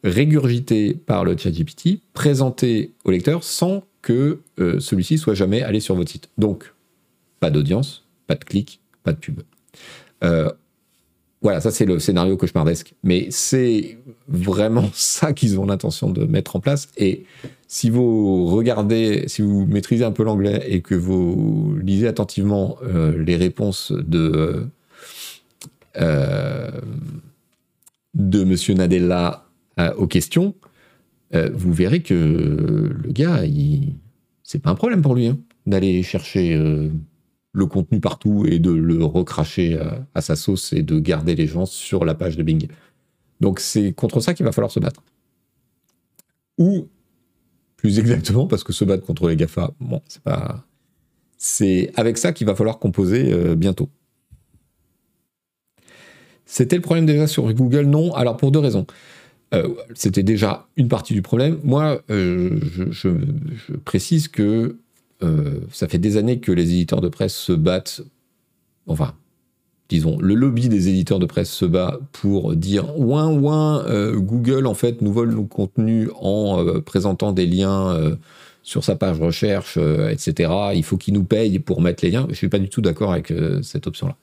[0.05, 6.11] régurgité par le ChatGPT, présenté au lecteur sans que celui-ci soit jamais allé sur votre
[6.11, 6.29] site.
[6.37, 6.75] Donc,
[7.41, 9.41] pas d'audience, pas de clic, pas de pub.
[11.45, 12.95] Voilà, ça c'est le scénario cauchemardesque.
[13.03, 16.89] Mais c'est vraiment ça qu'ils ont l'intention de mettre en place.
[16.97, 17.25] Et
[17.69, 23.23] si vous regardez, si vous maîtrisez un peu l'anglais et que vous lisez attentivement euh,
[23.23, 24.67] les réponses de,
[25.99, 26.71] euh,
[28.15, 29.44] de Monsieur Nadella
[29.81, 30.55] euh, aux questions,
[31.33, 33.43] vous verrez que le gars,
[34.45, 39.05] c'est pas un problème pour lui hein, d'aller chercher le contenu partout et de le
[39.05, 39.81] recracher
[40.15, 42.69] à, sa sauce et de garder les gens sur la page de Bing.
[43.41, 45.03] Donc c'est contre ça qu'il va falloir se battre.
[46.59, 46.89] Ou
[47.85, 50.65] plus exactement, parce que se battre contre les GAFA, bon, c'est pas.
[51.37, 53.91] C'est avec ça qu'il va falloir composer euh, bientôt.
[56.47, 57.83] C'était le problème déjà sur Google?
[57.83, 58.15] Non.
[58.15, 58.87] Alors pour deux raisons.
[59.55, 61.59] Euh, c'était déjà une partie du problème.
[61.65, 63.09] Moi, euh, je,
[63.85, 64.77] précise que
[65.23, 68.03] euh, ça fait des années que les éditeurs de presse se battent,
[68.87, 69.15] enfin,
[69.89, 74.75] disons, le lobby des éditeurs de presse se bat pour dire ouin ouin, Google en
[74.75, 78.17] fait nous vole nos contenus en présentant des liens
[78.63, 79.77] sur sa page recherche,
[80.11, 80.53] etc.
[80.75, 82.25] Il faut qu'il nous paye pour mettre les liens.
[82.25, 84.17] Je ne suis pas du tout d'accord avec cette option-là.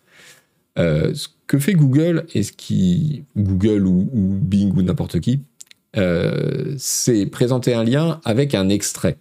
[0.80, 5.42] Euh, ce que fait Google et ce qui Google ou, Bing ou n'importe qui,
[5.98, 9.18] euh, c'est présenter un lien avec un extrait,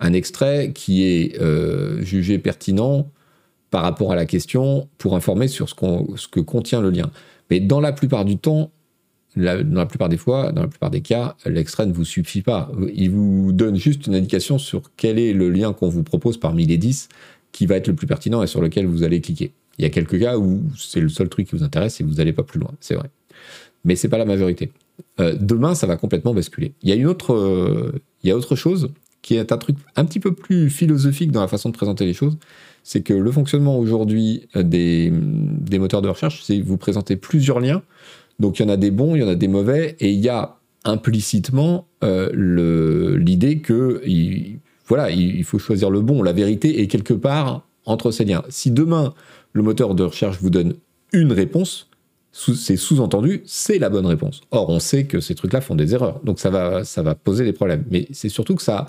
[0.00, 3.08] un extrait qui est euh, jugé pertinent
[3.70, 7.10] par rapport à la question pour informer sur ce, que contient le lien.
[7.50, 8.72] Mais dans la plupart du temps,
[9.36, 12.72] dans la plupart des fois, dans la plupart des cas, l'extrait ne vous suffit pas.
[12.94, 16.64] Il vous donne juste une indication sur quel est le lien qu'on vous propose parmi
[16.64, 17.08] les 10
[17.52, 19.52] qui va être le plus pertinent et sur lequel vous allez cliquer.
[19.78, 22.14] Il y a quelques cas où c'est le seul truc qui vous intéresse et vous
[22.14, 23.10] n'allez pas plus loin, c'est vrai.
[23.84, 24.70] Mais c'est pas la majorité.
[25.20, 26.72] Euh, demain, ça va complètement basculer.
[26.82, 28.90] Il y a une autre, euh, il y a autre chose
[29.22, 32.14] qui est un truc un petit peu plus philosophique dans la façon de présenter les
[32.14, 32.38] choses.
[32.82, 35.10] C'est que le fonctionnement aujourd'hui euh, des,
[35.78, 37.82] moteurs de recherche, c'est vous présenter plusieurs liens.
[38.38, 40.20] Donc il y en a des bons, il y en a des mauvais, et il
[40.20, 46.22] y a implicitement l'idée que il, voilà, il faut choisir le bon.
[46.22, 48.44] La vérité est quelque part entre ces liens.
[48.50, 49.14] Si demain
[49.56, 50.74] le moteur de recherche vous donne
[51.12, 51.88] une réponse,
[52.30, 54.42] c'est sous-entendu, c'est la bonne réponse.
[54.50, 57.44] Or, on sait que ces trucs-là font des erreurs, donc ça va, ça va poser
[57.44, 57.84] des problèmes.
[57.90, 58.88] Mais c'est surtout que ça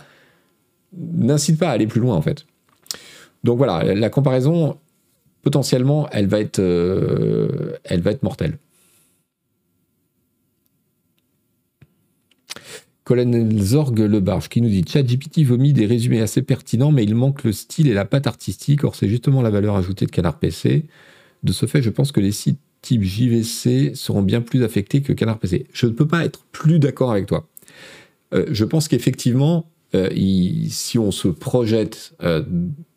[0.94, 2.46] n'incite pas à aller plus loin, en fait.
[3.46, 4.78] Donc voilà, la comparaison,
[5.42, 8.58] potentiellement, elle va être, euh, elle va être mortelle.
[13.08, 17.16] Colonel Zorg Le Barge qui nous dit ChatGPT vomit des résumés assez pertinents, mais il
[17.16, 18.84] manque le style et la patte artistique.
[18.84, 20.84] Or, c'est justement la valeur ajoutée de Canard PC.
[21.42, 25.14] De ce fait, je pense que les sites type JVC seront bien plus affectés que
[25.14, 25.68] Canard PC.
[25.72, 27.48] Je ne peux pas être plus d'accord avec toi.
[28.34, 30.10] Euh, je pense qu'effectivement, euh,
[30.68, 32.44] si on se projette euh,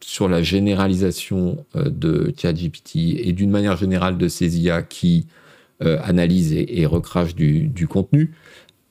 [0.01, 5.29] sur la généralisation de ChatGPT et d'une manière générale de ces IA qui
[5.79, 8.33] analysent et, recrachent du contenu,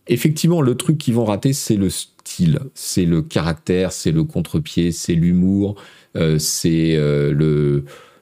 [0.09, 4.91] effectivement, le truc qu'ils vont rater, c'est le style, c'est le caractère, c'est le contre-pied,
[4.91, 5.75] c'est l'humour,
[6.17, 7.81] euh, c'est euh,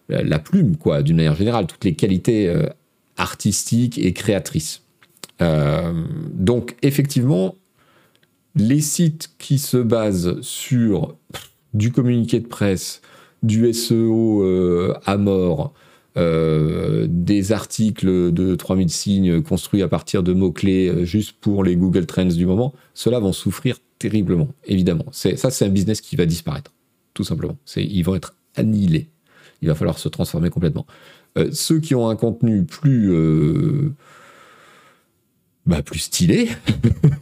[0.10, 2.68] la plume, quoi, d'une manière générale, toutes les qualités euh,
[3.16, 4.84] artistiques et créatrices.
[5.40, 7.56] donc, effectivement,
[8.56, 11.16] les sites qui se basent sur
[11.74, 13.02] du communiqué de presse,
[13.44, 14.44] du SEO
[15.06, 15.74] à mort,
[16.18, 21.76] euh, des articles de 3000 signes construits à partir de mots-clés euh, juste pour les
[21.76, 25.06] Google Trends du moment, ceux-là vont souffrir terriblement, évidemment.
[25.12, 26.74] Ça, c'est un business qui va disparaître,
[27.14, 27.56] tout simplement.
[27.76, 29.10] Ils vont être annihilés.
[29.62, 30.88] Il va falloir se transformer complètement.
[31.38, 33.14] Euh, ceux qui ont un contenu plus,
[35.68, 36.50] bah, plus stylé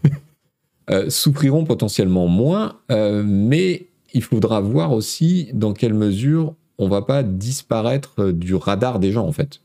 [1.10, 8.16] souffriront potentiellement moins, mais il faudra voir aussi dans quelle mesure on va pas disparaître
[8.20, 9.62] euh, du radar des gens en fait.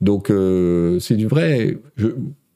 [0.00, 1.78] Donc euh, c'est du vrai.
[1.96, 2.08] Je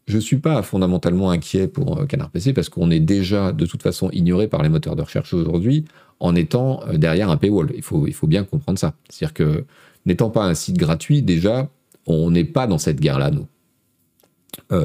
[0.06, 3.82] je suis pas fondamentalement inquiet pour euh, Canard PC parce qu'on est déjà de toute
[3.82, 5.84] façon ignoré par les moteurs de recherche aujourd'hui
[6.18, 7.70] en étant derrière un paywall.
[7.76, 8.94] Il faut il faut bien comprendre ça.
[9.08, 9.64] C'est-à-dire que
[10.06, 11.68] n'étant pas un site gratuit déjà,
[12.06, 13.46] on n'est pas dans cette guerre là nous.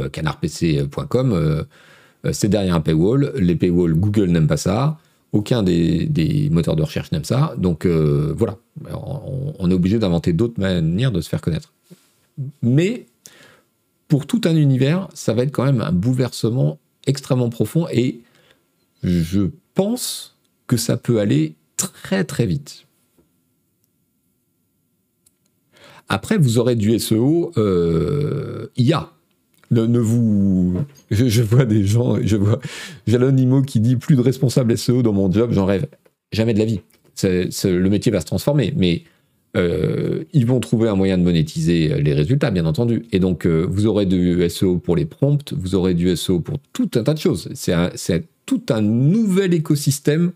[0.09, 1.65] canardpc.com
[2.31, 3.33] c'est derrière un paywall.
[3.35, 4.97] Les paywalls, Google n'aime pas ça.
[5.35, 7.55] Aucun des, moteurs de recherche n'aime ça.
[7.57, 8.57] Donc euh, voilà,
[9.59, 11.73] on, est obligé d'inventer d'autres manières de se faire connaître.
[12.61, 13.05] Mais
[14.07, 18.21] pour tout un univers, ça va être quand même un bouleversement extrêmement profond et
[19.03, 22.85] je pense que ça peut aller très très vite.
[26.07, 29.11] Après, vous aurez du SEO euh, IA.
[29.71, 30.75] Ne, vous.
[31.11, 32.59] Je, vois des gens, je vois
[33.07, 35.87] Jalonimo qui dit plus de responsable SEO dans mon job, j'en rêve.
[36.31, 36.81] Jamais de la vie.
[37.23, 39.03] le métier va se transformer, mais
[39.55, 43.05] euh, ils vont trouver un moyen de monétiser les résultats, bien entendu.
[43.11, 46.59] Et donc, euh, vous aurez du SEO pour les prompts, vous aurez du SEO pour
[46.73, 47.49] tout un tas de choses.
[47.53, 50.31] C'est tout un nouvel écosystème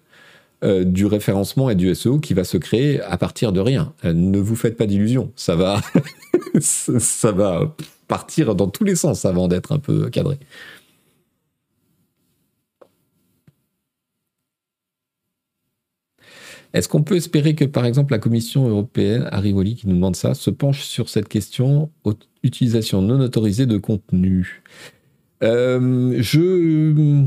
[0.63, 3.93] euh, du référencement et du SEO qui va se créer à partir de rien.
[4.03, 5.81] ne vous faites pas d'illusions, ça va,
[6.59, 7.75] ça va
[8.09, 10.37] partir dans tous les sens avant d'être un peu cadré.
[16.73, 20.33] Est-ce qu'on peut espérer que, par exemple, la Commission européenne, Arrivoli qui nous demande ça,
[20.33, 21.89] se penche sur cette question
[22.43, 24.61] utilisation non autorisée de contenu?
[25.41, 27.25] Euh, Je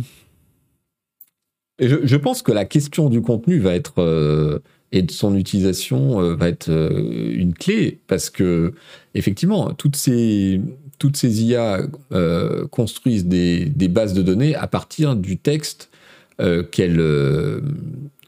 [1.78, 4.60] je, pense que la question du contenu va être euh,
[4.92, 8.74] et de son utilisation euh, va être euh, une clé parce que
[9.14, 10.60] effectivement toutes ces
[10.98, 11.80] toutes ces IA
[12.70, 15.90] construisent des, des, bases de données à partir du texte
[16.70, 17.02] qu'elles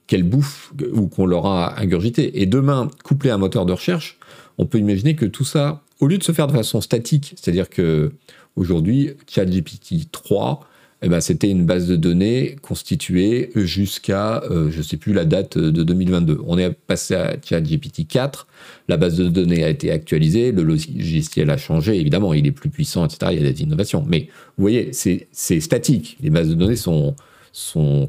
[0.09, 2.43] qu'elles bouffent ou qu'on leur a ingurgité.
[2.43, 4.19] Et demain, couplé à un moteur de recherche,
[4.59, 7.71] on peut imaginer que tout ça, au lieu de se faire de façon statique, c'est-à-dire
[7.71, 8.13] que
[8.57, 10.67] aujourd'hui, ChatGPT 3
[11.07, 15.27] eh ben, c'était une base de données constituée jusqu'à, euh, je ne sais plus la
[15.27, 16.41] date de 2022.
[16.47, 18.47] On est passé à ChatGPT 4,
[18.89, 22.71] la base de données a été actualisée, le logiciel a changé, évidemment, il est plus
[22.71, 23.33] puissant, etc.
[23.33, 24.03] Il y a des innovations.
[24.09, 26.17] Mais vous voyez, c'est statique.
[26.23, 27.15] Les bases de données sont,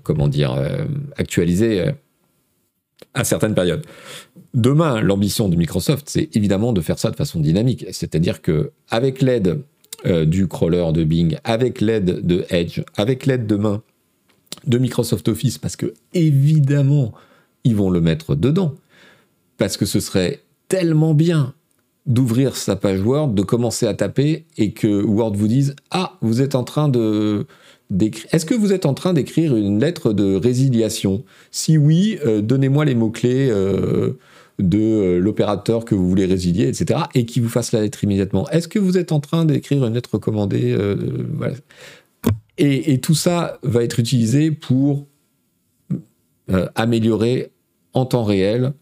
[0.03, 0.85] comment dire, euh,
[1.17, 1.91] actualisées euh,
[3.13, 3.85] à certaines périodes.
[4.53, 7.87] Demain, l'ambition de Microsoft, c'est évidemment de faire ça de façon dynamique.
[7.91, 9.59] C'est-à-dire que avec l'aide
[10.06, 13.82] euh, du crawler de Bing, avec l'aide de Edge, avec l'aide demain
[14.68, 17.14] de Microsoft Office, parce que évidemment,
[17.64, 18.76] ils vont le mettre dedans.
[19.58, 21.53] Parce que ce serait tellement bien
[22.06, 26.41] d'ouvrir sa page Word, de commencer à taper et que Word vous dise Ah, vous
[26.41, 27.45] êtes en train de.
[28.32, 31.24] Est-ce que vous êtes en train d'écrire une lettre de résiliation?
[31.51, 33.49] Si oui, euh, donnez-moi les mots-clés.
[33.49, 34.14] Euh,
[34.60, 38.47] de euh, l'opérateur que vous voulez résilier, etc., et qui vous fasse la lettre immédiatement.
[38.49, 40.95] Est-ce que vous êtes en train d'écrire une lettre recommandée euh,
[42.58, 45.08] et, tout ça va être utilisé pour
[46.49, 47.51] euh, améliorer
[47.93, 48.74] en temps réel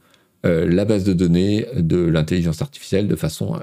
[0.46, 3.58] la base de données de l'intelligence artificielle de façon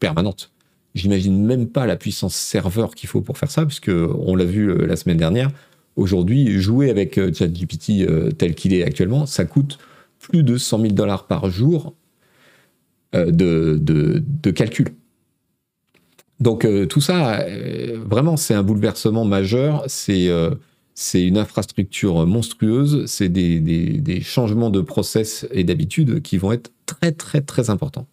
[0.00, 0.52] permanente.
[0.94, 4.86] J'imagine même pas la puissance serveur qu'il faut pour faire ça, puisque on l'a vu
[4.86, 5.50] la semaine dernière.
[5.96, 9.78] Aujourd'hui, jouer avec ChatGPT tel qu'il est actuellement, ça coûte
[10.32, 11.94] plus de 100 000 dollars par jour
[13.14, 14.88] euh, de, calcul.
[16.40, 19.84] Donc euh, tout ça, euh, vraiment, c'est un bouleversement majeur.
[19.88, 20.30] C'est
[20.94, 23.04] c'est une infrastructure monstrueuse.
[23.06, 28.06] C'est des, des, changements de process et d'habitude qui vont être très très très importants.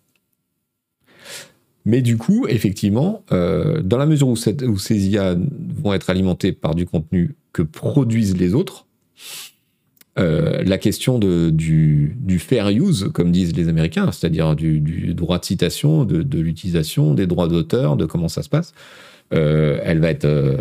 [1.86, 5.36] Mais du coup, effectivement, dans la mesure où, cette, où, ces IA
[5.82, 8.86] vont être alimentées par du contenu que produisent les autres,
[10.20, 16.04] euh, la question du, fair use, comme disent les Américains, c'est-à-dire du, droit de citation,
[16.04, 18.74] de, l'utilisation des droits d'auteur, de comment ça se passe,
[19.34, 20.58] euh, elle, va être, euh,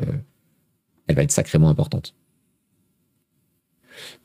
[1.07, 2.15] elle va être sacrément importante.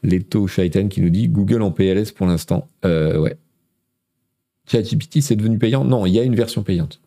[0.04, 2.68] Leto Shaiten qui nous dit Google en PLS pour l'instant.
[2.84, 3.38] ouais.
[4.66, 5.84] ChatGPT, c'est devenu payant?
[5.84, 7.02] Non, il y a une version payante.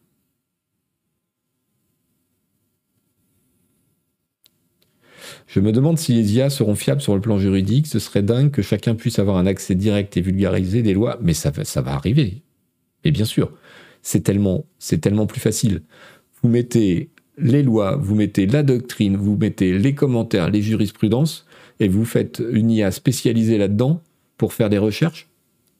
[5.47, 7.87] Je me demande si les IA seront fiables sur le plan juridique.
[7.87, 11.35] Ce serait dingue que chacun puisse avoir un accès direct et vulgarisé des lois, mais
[11.35, 12.43] ça, va arriver.
[13.05, 13.53] Et bien sûr,
[14.03, 14.65] c'est tellement,
[15.27, 15.83] plus facile.
[16.43, 21.47] Vous mettez les lois, vous mettez la doctrine, vous mettez les commentaires, les jurisprudences,
[21.79, 24.03] et vous faites une IA spécialisée là-dedans
[24.39, 25.29] pour faire des recherches.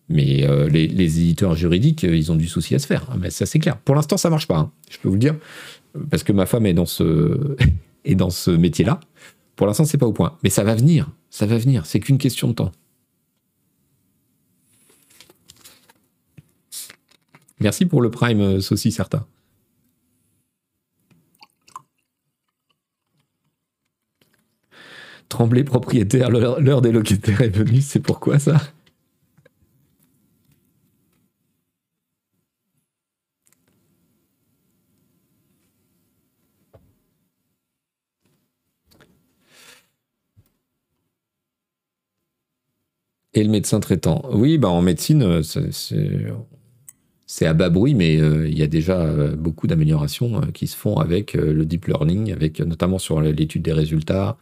[0.09, 3.17] Mais euh, les, éditeurs juridiques, euh, ils ont du souci à se faire.
[3.19, 3.77] Mais ça, c'est clair.
[3.79, 4.59] Pour l'instant, ça marche pas.
[4.59, 4.71] Hein.
[4.89, 5.35] Je peux vous le dire,
[6.11, 7.57] parce que ma femme est dans ce
[8.57, 9.01] métier-là.
[9.57, 10.39] Pour l'instant, c'est pas au point.
[10.43, 11.11] Mais ça va venir.
[11.31, 11.87] Ça va venir.
[11.87, 12.73] C'est qu'une question de temps.
[17.59, 19.27] Merci pour le prime, euh, Saucy certain.
[25.29, 28.61] Tremblay propriétaire, l'heure des locataires est venue, c'est pourquoi ça?
[43.37, 44.23] Et le médecin traitant.
[44.33, 45.43] Oui, bah en médecine, euh,
[47.27, 50.75] c'est à bas bruit, mais euh, il y a déjà euh, beaucoup d'améliorations qui se
[50.75, 54.39] font avec le deep learning, avec notamment sur l'étude des résultats.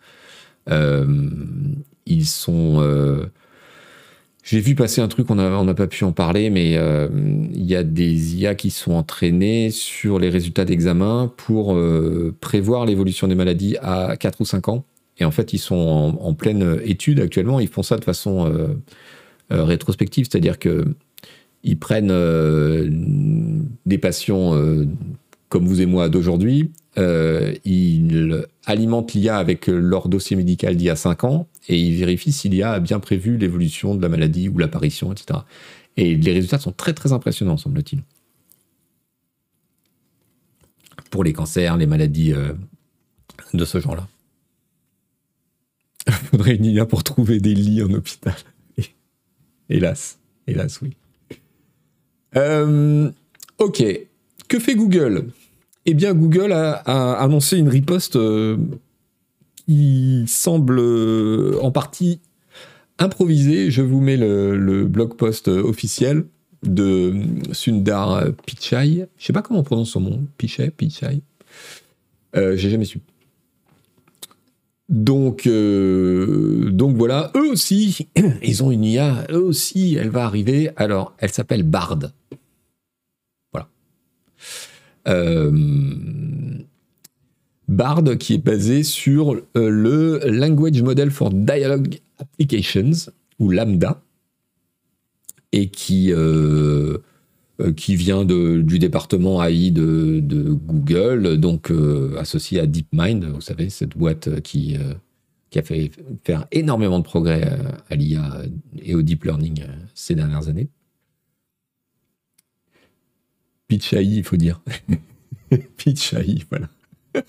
[0.69, 3.29] ils sont.
[4.45, 7.83] J'ai vu passer un truc, on n'a pas pu en parler, mais il y a
[7.83, 11.77] des IA qui sont entraînées sur les résultats d'examen pour
[12.41, 14.85] prévoir l'évolution des maladies à 4 ou 5 ans.
[15.19, 17.61] Et en fait, ils sont en, pleine étude actuellement.
[17.61, 18.69] Ils font ça de façon euh,
[19.53, 20.85] euh, rétrospective, c'est-à-dire que
[21.63, 22.89] ils prennent euh,
[23.87, 24.53] des patients
[25.49, 30.97] comme vous et moi d'aujourd'hui, ils alimentent l'IA avec leur dossier médical d'il y a
[30.97, 34.59] 5 ans et ils vérifient si l'IA a bien prévu l'évolution de la maladie ou
[34.59, 35.41] l'apparition, etc.
[35.97, 38.03] Et les résultats sont très très impressionnants, semble-t-il.
[41.11, 42.35] Pour les cancers, les maladies
[43.55, 44.09] de ce genre-là.
[46.11, 48.35] Faudrait une IA pour trouver des lits en hôpital.
[49.69, 50.91] hélas, hélas, oui.
[52.37, 53.11] Euh,
[53.59, 53.85] ok,
[54.49, 55.29] que fait Google?
[55.87, 58.57] Eh bien, Google a, annoncé une riposte euh,
[59.67, 60.81] qui semble
[61.61, 62.21] en partie
[62.99, 63.71] improvisé.
[63.71, 66.25] Je vous mets le, blog post officiel
[66.63, 67.15] de
[67.53, 69.07] Sundar Pichai.
[69.19, 70.27] Je sais pas comment on prononce son nom.
[70.39, 71.21] Pichai, Pichai.
[72.37, 73.01] Euh, J'ai jamais su.
[74.89, 78.09] Donc, euh, donc voilà, eux aussi,
[78.43, 80.71] ils ont une IA, eux aussi, elle va arriver.
[80.77, 82.01] Alors, elle s'appelle Bard.
[83.53, 83.69] Voilà.
[85.09, 85.51] Euh,
[87.67, 94.03] Bard qui est basé sur euh, le Language Model for Dialogue Applications, ou Lambda,
[95.53, 96.13] et qui,
[97.77, 100.21] qui vient du département AI de,
[100.53, 101.73] Google, donc
[102.19, 104.77] associé à DeepMind, vous savez, cette boîte qui,
[105.51, 105.91] qui a fait
[106.25, 107.49] faire énormément de progrès
[107.89, 108.43] à l'IA
[108.83, 110.69] et au deep learning ces dernières années.
[113.69, 114.61] Pitch AI, il faut dire.
[115.77, 116.69] Pitch AI, voilà.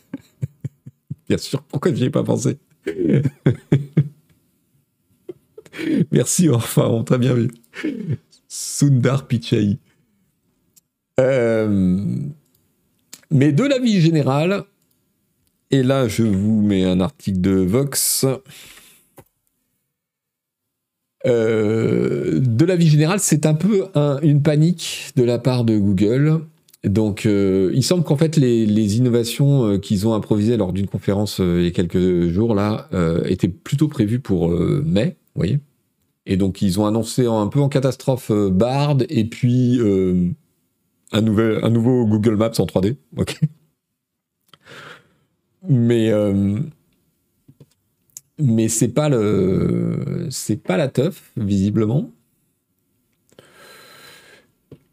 [1.30, 2.58] Bien sûr, pourquoi n'y ai pas pensé?
[6.12, 7.50] Merci Orpha, on t'a bien vu.
[8.48, 9.80] Sundar Pichai.
[11.20, 12.06] Euh,
[13.32, 14.64] mais de la vie générale,
[15.72, 18.26] et là je vous mets un article de Vox.
[21.26, 23.86] Euh, de la vie générale, c'est un peu
[24.22, 26.42] une panique de la part de Google
[26.84, 31.64] donc, euh, il semble qu'en fait, les, innovations qu'ils ont improvisées lors d'une conférence il
[31.64, 32.88] y a quelques jours là
[33.26, 35.60] étaient plutôt prévues pour mai, vous voyez.
[36.28, 39.80] Et donc, ils ont annoncé un peu en catastrophe Bard et puis
[41.12, 42.98] un, nouveau Google Maps en 3D.
[43.18, 43.40] Ok.
[45.68, 46.12] Mais
[48.38, 52.12] mais c'est pas le c'est pas la teuf visiblement.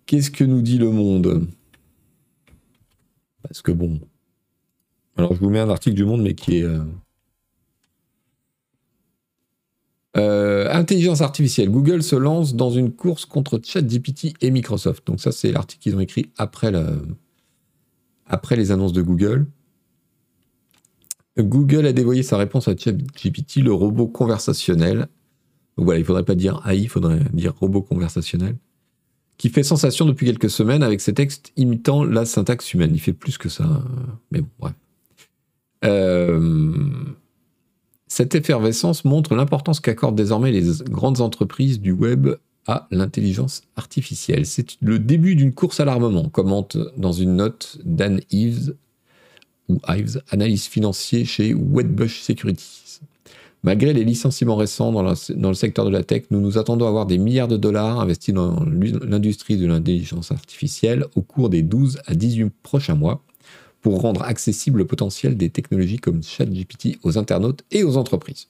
[0.06, 1.46] Qu'est-ce que nous dit le monde?
[3.42, 4.00] Parce que bon.
[5.16, 6.62] Alors, je vous mets un article du Monde, mais qui est.
[6.62, 6.84] Euh,
[10.16, 11.70] euh, intelligence artificielle.
[11.70, 15.06] Google se lance dans une course contre ChatGPT et Microsoft.
[15.06, 16.72] Donc, ça, c'est l'article qu'ils ont écrit après,
[18.56, 19.46] les annonces de Google.
[21.38, 25.08] Google a dévoyé sa réponse à ChatGPT, le robot conversationnel.
[25.78, 28.56] Donc voilà, il ne faudrait pas dire AI, il faudrait dire robot conversationnel
[29.42, 32.92] qui fait sensation depuis quelques semaines avec ses textes imitant la syntaxe humaine.
[32.94, 33.82] Il fait plus que ça,
[34.30, 34.74] mais bon, bref.
[35.84, 36.92] Euh,
[38.12, 42.28] cette effervescence montre l'importance qu'accordent désormais les grandes entreprises du web
[42.66, 44.44] à l'intelligence artificielle.
[44.44, 48.74] C'est le début d'une course à l'armement, commente dans une note Dan Ives,
[49.70, 53.00] ou Ives, analyse financier chez Wedbush Security.
[53.62, 57.06] Malgré les licenciements récents dans, le secteur de la tech, nous nous attendons à avoir
[57.06, 62.14] des milliards de dollars investis dans l'industrie de l'intelligence artificielle au cours des 12 à
[62.14, 63.22] 18 prochains mois
[63.82, 68.46] pour rendre accessible le potentiel des technologies comme ChatGPT aux internautes et aux entreprises.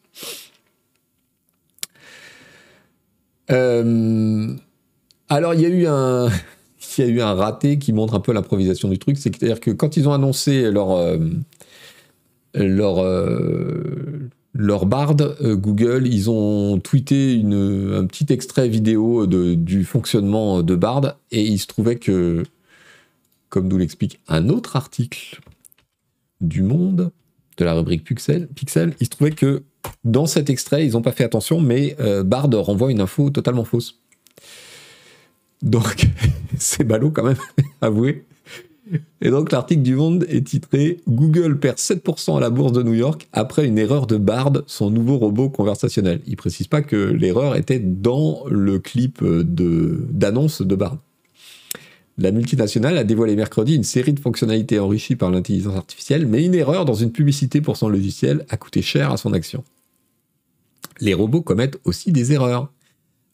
[3.51, 4.55] Euh,
[5.29, 6.29] alors, il y a eu un.
[7.35, 9.17] Raté qui montre un peu l'improvisation du truc.
[9.17, 11.17] C'est-à-dire que quand ils ont annoncé leur, euh,
[12.55, 21.17] leur, euh, Bard, Google, ils ont tweeté un petit extrait vidéo du fonctionnement de Bard
[21.31, 22.43] et il se trouvait que,
[23.53, 25.39] comme nous l'explique un autre article
[26.41, 27.13] du Monde,
[27.59, 29.65] de la rubrique Pixel, Pixel il se trouvait que
[30.05, 33.65] dans cet extrait, ils n'ont pas fait attention, mais euh, Bard renvoie une info totalement
[33.65, 34.01] fausse.
[35.61, 36.09] Donc,
[36.59, 37.37] c'est ballot quand même,
[37.83, 38.25] avouez.
[39.21, 42.95] Et donc l'article du Monde est titré Google perd 7% à la bourse de New
[42.95, 46.23] York après une erreur de Bard, son nouveau robot conversationnel.
[46.27, 50.97] Il précise pas que l'erreur était dans le clip d'annonce de, Bard.
[52.19, 56.55] La multinationale a dévoilé mercredi une série de fonctionnalités enrichies par l'intelligence artificielle, mais une
[56.55, 59.65] erreur dans une publicité pour son logiciel a coûté cher à son action.
[61.01, 62.71] Les robots commettent aussi des erreurs.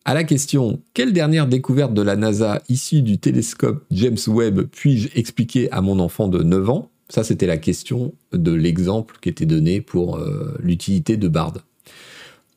[0.05, 5.09] À la question Quelle dernière découverte de la NASA issue du télescope James Webb puis-je
[5.15, 6.91] expliquer à mon enfant de 9 ans?
[7.11, 11.55] Ça, c'était la question de l'exemple qui était donné pour euh, l'utilité de Bard.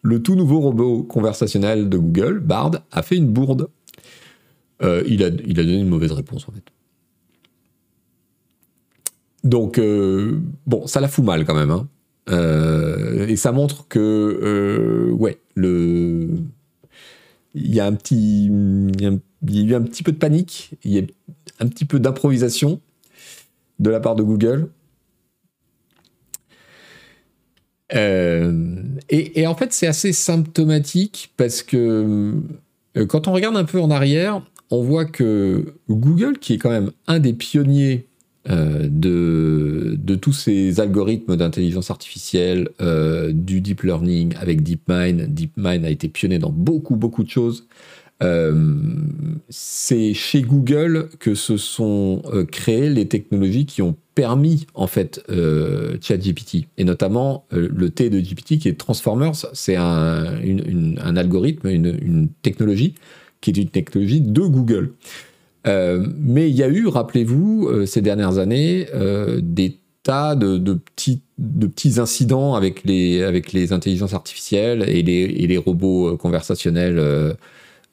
[0.01, 3.69] Le tout nouveau robot conversationnel de Google, Bard, a fait une bourde.
[4.84, 6.63] Euh, il, a, donné une mauvaise réponse, en fait.
[9.43, 11.71] Donc, euh, bon, ça la fout mal quand même.
[11.71, 11.88] Hein.
[13.27, 16.29] et ça montre que, ouais, le
[17.53, 21.03] il y a un petit, eu un petit peu de panique, il y a
[21.59, 22.79] un petit peu d'improvisation
[23.79, 24.69] de la part de Google.
[27.93, 32.36] Euh, et, en fait, c'est assez symptomatique parce que
[32.97, 34.41] euh, quand on regarde un peu en arrière,
[34.72, 38.07] on voit que Google, qui est quand même un des pionniers
[38.49, 42.69] de, de, tous ces algorithmes d'intelligence artificielle,
[43.30, 45.32] du deep learning avec DeepMind.
[45.32, 47.67] DeepMind a été pionnier dans beaucoup, beaucoup de choses.
[49.49, 55.97] c'est chez Google que se sont créées les technologies qui ont permis en fait euh,
[56.01, 60.26] ChatGPT et notamment euh, le T de GPT qui est Transformers, c'est un,
[61.15, 62.95] algorithme, une, technologie
[63.41, 64.93] qui est une technologie de Google.
[65.67, 68.87] Euh, mais il y a eu, rappelez-vous, euh, ces dernières années,
[69.41, 77.35] des tas de, petits, de petits incidents avec les, intelligences artificielles et les, robots conversationnels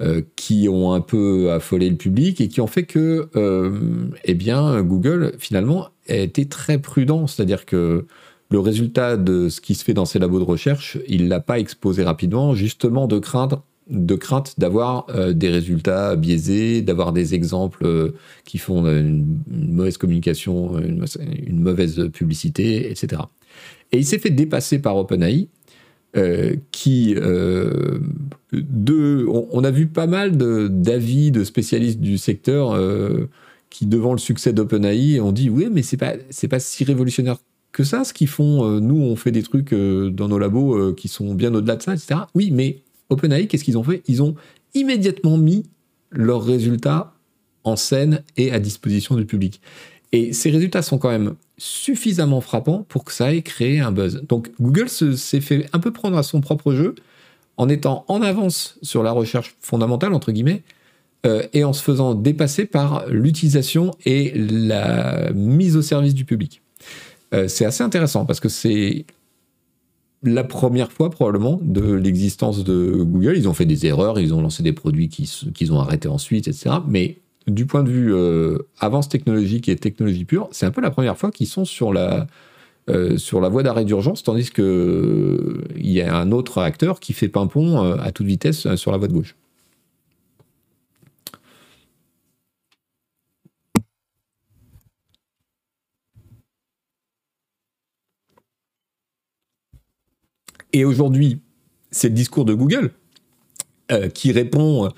[0.01, 4.35] euh, qui ont un peu affolé le public et qui ont fait que, euh, eh
[4.35, 8.07] bien, Google finalement a été très prudent, c'est-à-dire que
[8.49, 11.59] le résultat de ce qui se fait dans ces labos de recherche, il l'a pas
[11.59, 13.55] exposé rapidement, justement de crainte
[13.91, 18.13] de crainte d'avoir euh, des résultats biaisés, d'avoir des exemples
[18.45, 23.23] qui font une, mauvaise communication, une, mauvaise publicité, etc.
[23.93, 25.49] Et il s'est fait dépasser par OpenAI,
[26.17, 27.99] euh, qui euh,
[28.53, 33.29] de, on, a vu pas mal d'avis de, spécialistes du secteur euh,
[33.69, 37.37] qui, devant le succès d'OpenAI, ont dit oui, mais c'est pas c'est pas si révolutionnaire
[37.73, 38.81] que ça ce qu'ils font.
[38.81, 42.21] nous, on fait des trucs dans nos labos qui sont bien au-delà de ça, etc.
[42.35, 42.79] Oui, mais
[43.11, 44.03] OpenAI, qu'est-ce qu'ils ont fait?
[44.07, 44.35] Ils ont
[44.75, 45.65] immédiatement mis
[46.11, 47.13] leurs résultats
[47.65, 49.61] en scène et à disposition du public.
[50.13, 54.23] Et ces résultats sont quand même suffisamment frappants pour que ça ait créé un buzz.
[54.29, 56.95] Donc Google s'est fait un peu prendre à son propre jeu
[57.57, 60.63] en étant en avance sur la recherche fondamentale, entre guillemets,
[61.27, 66.63] euh, et en se faisant dépasser par l'utilisation et la mise au service du public.
[67.35, 69.05] Euh, c'est assez intéressant parce que c'est
[70.23, 73.37] la première fois probablement de l'existence de Google.
[73.37, 76.77] Ils ont fait des erreurs, ils ont lancé des produits qu'ils ont arrêtés ensuite, etc.
[76.89, 80.91] Mais du point de vue euh, avance technologique et technologie pure, c'est un peu la
[80.91, 82.27] première fois qu'ils sont sur la,
[82.91, 87.81] euh, voie d'arrêt d'urgence, tandis qu'il euh, y a un autre acteur qui fait pimpon
[87.99, 89.37] à toute vitesse sur la voie de gauche.
[100.79, 101.41] Et aujourd'hui,
[101.91, 102.93] c'est le discours de Google
[104.13, 104.91] qui répond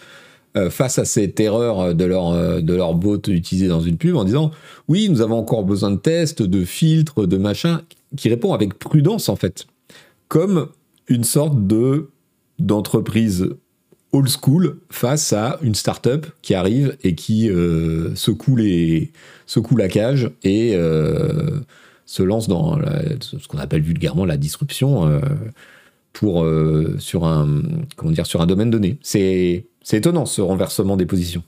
[0.57, 4.25] euh, face à cette erreur de leur, euh, leur bot utilisée dans une pub en
[4.25, 4.51] disant
[4.89, 7.83] oui, nous avons encore besoin de tests, de filtres, de machin,
[8.17, 9.69] qui répond avec prudence en fait,
[10.27, 10.67] comme
[11.07, 12.11] une sorte de
[12.59, 13.49] d'entreprise
[14.11, 19.13] old school face à une start-up qui arrive et qui euh, secoue, les,
[19.47, 20.77] secoue la cage et
[22.11, 22.77] se lance dans
[23.21, 25.21] ce qu'on appelle vulgairement la disruption
[26.13, 26.45] pour,
[26.99, 27.63] sur, un,
[27.95, 28.99] comment dire, sur un domaine donné.
[29.01, 31.45] C'est étonnant ce renversement des positions.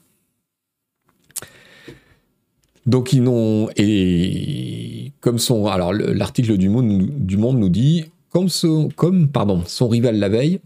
[2.86, 8.88] Donc ils n'ont et comme son alors l'article du Monde, nous dit comme son
[9.32, 10.60] pardon son rival la veille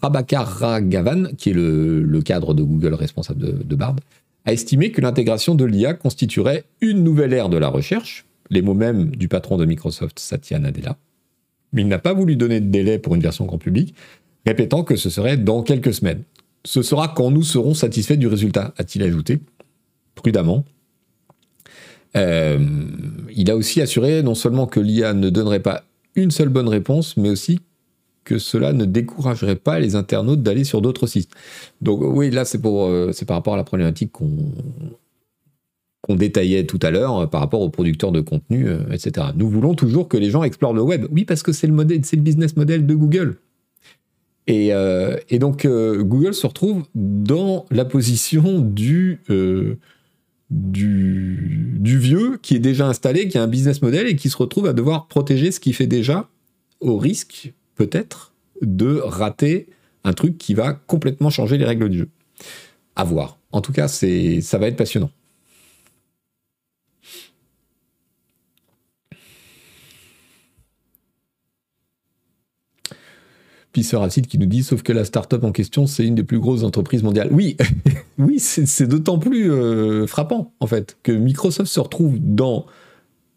[0.00, 3.96] Prabhakar Ragavan qui est le, cadre de Google responsable de, de Bard
[4.46, 8.74] a estimé que l'intégration de l'IA constituerait une nouvelle ère de la recherche les mots
[8.74, 10.96] mêmes du patron de Microsoft Satya Nadella
[11.72, 13.94] il n'a pas voulu donner de délai pour une version grand public
[14.44, 16.24] répétant que ce serait dans quelques semaines
[16.64, 19.40] ce sera quand nous serons satisfaits du résultat, a-t-il ajouté,
[20.14, 20.64] prudemment.
[22.16, 22.58] Euh,
[23.34, 25.84] il a aussi assuré non seulement que l'IA ne donnerait pas
[26.16, 27.60] une seule bonne réponse, mais aussi
[28.24, 31.30] que cela ne découragerait pas les internautes d'aller sur d'autres sites.
[31.80, 34.52] Donc oui, là c'est euh, c'est par rapport à la problématique qu'on
[36.02, 39.28] qu'on détaillait tout à l'heure euh, par rapport aux producteurs de contenu, etc.
[39.36, 41.06] Nous voulons toujours que les gens explorent le web.
[41.10, 43.36] Oui, parce que c'est le modèle, le business model de Google.
[44.50, 49.76] Euh, et, donc euh, Google se retrouve dans la position du, euh,
[50.50, 54.72] vieux qui est déjà installé, qui a un business model et qui se retrouve à
[54.72, 56.28] devoir protéger ce qu'il fait déjà
[56.80, 59.68] au risque peut-être de rater
[60.04, 62.08] un truc qui va complètement changer les règles du jeu.
[62.96, 63.38] À voir.
[63.52, 65.10] En tout cas, ça va être passionnant.
[73.72, 76.40] Puis Acid qui nous dit, sauf que la start-up en question, c'est une des plus
[76.40, 77.28] grosses entreprises mondiales.
[77.30, 77.56] Oui,
[78.18, 82.66] oui, c'est d'autant plus euh, frappant, en fait, que Microsoft se retrouve dans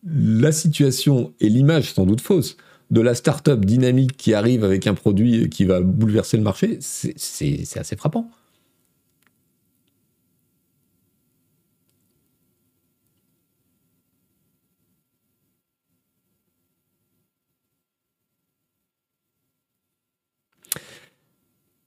[0.05, 2.57] la situation et l'image sans doute fausse
[2.91, 6.77] de la start-up dynamique qui arrive avec un produit qui va bouleverser le marché.
[6.81, 8.29] C'est assez frappant.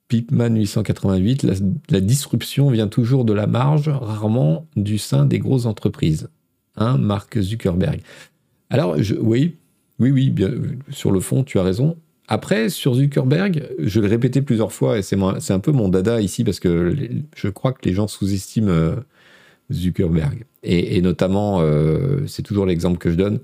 [0.07, 1.45] Pipman 888,
[1.89, 6.29] la, disruption vient toujours de la marge, rarement du sein des grosses entreprises.
[6.77, 8.01] hein, Mark Zuckerberg.
[8.69, 9.55] Alors, oui,
[9.99, 10.51] oui, oui, bien,
[10.89, 11.97] sur le fond, tu as raison.
[12.27, 16.43] Après, sur Zuckerberg, je l'ai répété plusieurs fois, et c'est un peu mon dada ici,
[16.43, 16.93] parce que
[17.35, 18.95] je crois que les gens sous-estiment euh,
[19.71, 20.45] Zuckerberg.
[20.63, 23.39] Et, notamment, euh, c'est toujours l'exemple que je donne,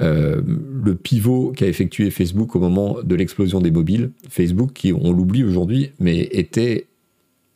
[0.00, 4.12] euh, le pivot qu'a effectué Facebook au moment de l'explosion des mobiles.
[4.28, 6.86] Facebook, qui, on l'oublie aujourd'hui, mais était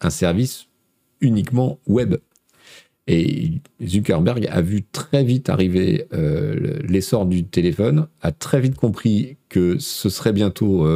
[0.01, 0.66] un service
[1.20, 2.16] uniquement web.
[3.07, 3.53] Et
[3.84, 9.78] Zuckerberg a vu très vite arriver euh, l'essor du téléphone, a très vite compris que
[9.78, 10.86] ce serait bientôt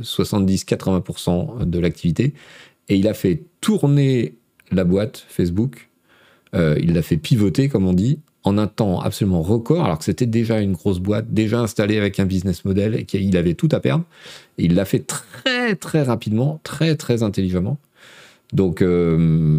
[0.00, 2.34] 70-80% euh, de l'activité,
[2.88, 4.36] et il a fait tourner
[4.70, 5.88] la boîte Facebook,
[6.54, 10.26] il l'a fait pivoter, comme on dit, en un temps absolument record, alors que c'était
[10.26, 13.80] déjà une grosse boîte, déjà installée avec un business model, et qu'il avait tout à
[13.80, 14.04] perdre.
[14.58, 17.78] Et il l'a fait très très rapidement, très très intelligemment.
[18.52, 19.58] Donc, euh,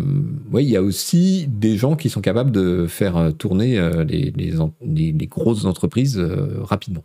[0.52, 4.06] oui, il y a aussi des gens qui sont capables de faire euh, tourner euh,
[4.06, 6.18] les, les, grosses entreprises
[6.62, 7.04] rapidement.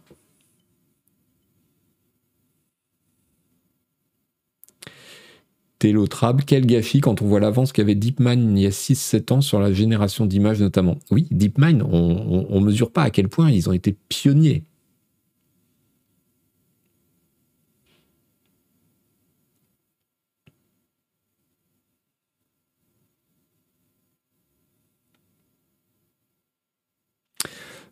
[5.80, 9.58] Télotrable, quel gâchis quand on voit l'avance qu'avait DeepMind il y a 6-7 ans sur
[9.58, 10.98] la génération d'images notamment?
[11.10, 14.64] Oui, DeepMind, on ne mesure pas à quel point ils ont été pionniers.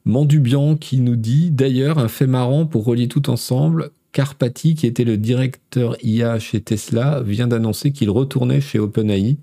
[0.04, 3.90] Mandubian qui nous dit d'ailleurs un fait marrant pour relier tout ensemble.
[4.18, 9.36] Carpati, qui était le directeur IA chez Tesla, vient d'annoncer qu'il retournait chez OpenAI.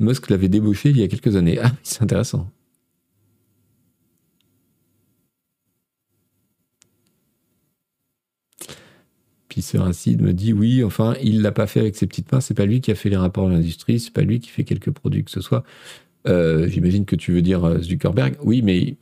[0.00, 1.60] Musk l'avait débauché il y a quelques années.
[1.62, 2.50] Ah, c'est intéressant.
[9.48, 12.54] Pisser Acide me dit oui, enfin, il l'a pas fait avec ses petites mains, c'est
[12.54, 14.90] pas lui qui a fait les rapports de l'industrie, c'est pas lui qui fait quelques
[14.90, 15.62] produits que ce soit.
[16.26, 18.34] Euh, j'imagine que tu veux dire euh, Zuckerberg.
[18.42, 18.96] Oui, mais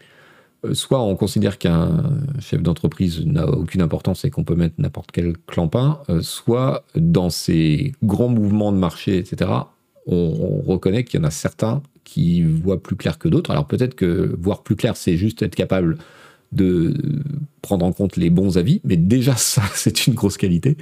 [0.72, 2.04] soit on considère qu'un
[2.40, 7.30] chef d'entreprise n'a aucune importance et qu'on peut mettre n'importe quel clampin, euh, soit dans
[7.30, 9.50] ces grands mouvements de marché, etc.,
[10.06, 13.52] on, reconnaît qu'il y en a certains qui voient plus clair que d'autres.
[13.52, 15.98] Alors peut-être que voir plus clair, c'est juste être capable
[16.50, 16.94] de
[17.62, 20.76] prendre en compte les bons avis, mais déjà ça, c'est une grosse qualité,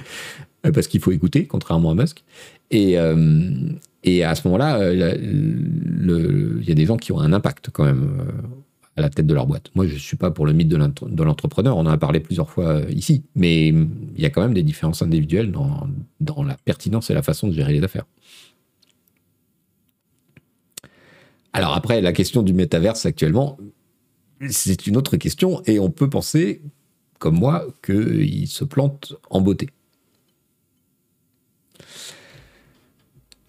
[0.65, 2.23] euh, parce qu'il faut écouter, contrairement à Musk.
[2.71, 2.95] Et,
[4.05, 8.09] et à ce moment-là, il y a des gens qui ont un impact quand même
[8.97, 9.71] à la tête de leur boîte.
[9.75, 12.49] Moi, je ne suis pas pour le mythe de l'entrepreneur, on en a parlé plusieurs
[12.49, 15.87] fois euh, ici, mais il y a quand même des différences individuelles dans,
[16.19, 18.05] dans la pertinence et la façon de gérer les affaires.
[21.53, 23.57] Alors après, la question du métaverse actuellement,
[24.49, 26.61] c'est une autre question, et on peut penser,
[27.19, 29.69] comme moi, qu'il se plante en beauté.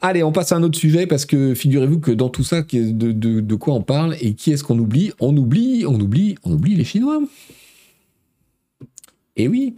[0.04, 3.54] Allez, on passe à un autre sujet parce que figurez-vous que dans tout ça, de,
[3.54, 5.12] quoi on parle et qui est-ce qu'on oublie?
[5.20, 7.20] On oublie, on oublie, on oublie les Chinois.
[9.36, 9.76] Et oui,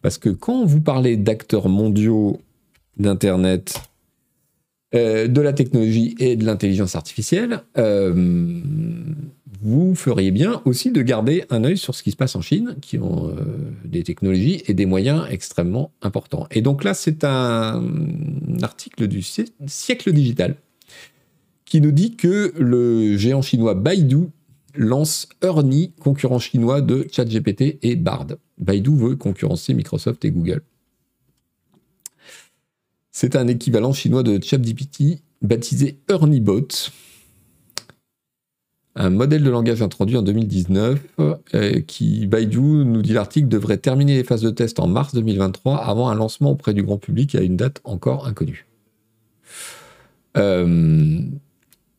[0.00, 2.40] parce que quand vous parlez d'acteurs mondiaux
[2.98, 3.82] d'Internet,
[4.94, 8.62] euh, de la technologie et de l'intelligence artificielle, euh,
[9.62, 12.76] vous feriez bien aussi de garder un œil sur ce qui se passe en Chine,
[12.80, 13.34] qui ont euh,
[13.84, 16.46] des technologies et des moyens extrêmement importants.
[16.50, 17.84] Et donc là, c'est un
[18.62, 20.56] article du siècle digital
[21.64, 24.28] qui nous dit que le géant chinois Baidu
[24.74, 28.26] lance Ernie, concurrent chinois de ChatGPT et Bard.
[28.58, 30.62] Baidu veut concurrencer Microsoft et Google.
[33.10, 36.68] C'est un équivalent chinois de ChatGPT baptisé ErnieBot
[38.96, 44.16] un modèle de langage introduit en 2019 euh, qui, Baidu, nous dit l'article, devrait terminer
[44.16, 47.40] les phases de test en mars 2023 avant un lancement auprès du grand public à
[47.40, 48.66] une date encore inconnue.
[50.36, 51.20] Euh,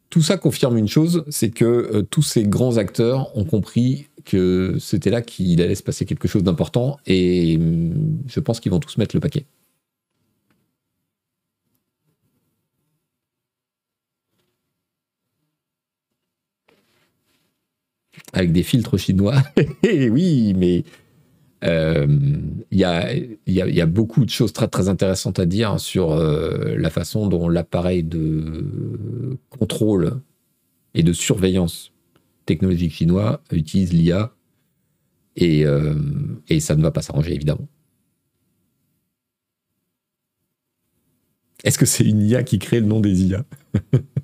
[0.10, 4.76] tout ça confirme une chose, c'est que euh, tous ces grands acteurs ont compris que
[4.80, 7.58] c'était là qu'il allait se passer quelque chose d'important et
[8.28, 9.46] je pense qu'ils vont tous mettre le paquet.
[18.34, 19.42] Avec des filtres chinois.
[19.84, 20.84] Oui, mais
[21.64, 22.08] euh,
[22.72, 22.84] il y,
[23.82, 29.38] a, beaucoup de choses très, intéressantes à dire sur euh, la façon dont l'appareil de
[29.50, 30.22] contrôle
[30.96, 31.92] et de surveillance
[32.46, 34.34] technologique chinois utilise l'IA
[35.42, 35.96] euh,
[36.50, 37.68] et ça ne va pas s'arranger évidemment.
[41.64, 43.46] Est-ce que c'est une IA qui crée le nom des IA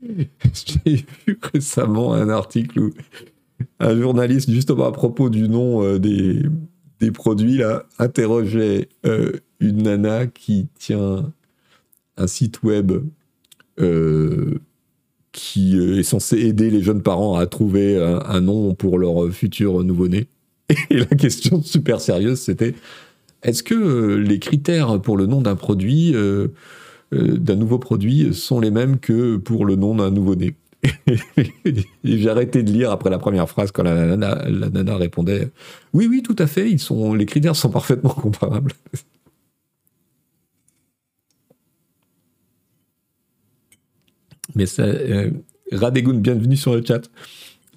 [0.84, 2.90] J'ai vu récemment un article où
[3.80, 6.42] un journaliste, justement à propos du nom euh, des,
[7.00, 11.32] des, produits, là, interrogeait euh, une nana qui tient
[12.16, 12.92] un site web
[13.80, 14.58] euh,
[15.32, 20.26] qui est censé aider les jeunes parents à trouver un, nom pour leur futur nouveau-né.
[20.90, 22.74] Et la question super sérieuse, c'était
[23.42, 26.12] est-ce que les critères pour le nom d'un produit,
[27.12, 30.56] d'un nouveau produit, sont les mêmes que pour le nom d'un nouveau-né
[32.04, 35.50] J'ai arrêté de lire après la première phrase quand la nana, répondait
[35.92, 38.72] Oui, oui, tout à fait, les critères sont parfaitement comparables.
[44.54, 45.30] Mais ça, euh,
[45.72, 47.10] Radegun, bienvenue sur le chat.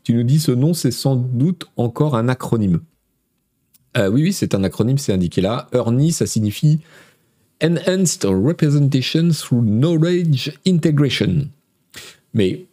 [0.04, 2.80] Tu nous dis ce nom, c'est sans doute encore un acronyme.
[3.98, 5.68] Euh, oui, oui, c'est un acronyme, c'est indiqué là.
[5.74, 6.80] ERNI, ça signifie
[7.62, 11.50] Enhanced Representation Through Knowledge Integration.
[12.34, 12.66] Mais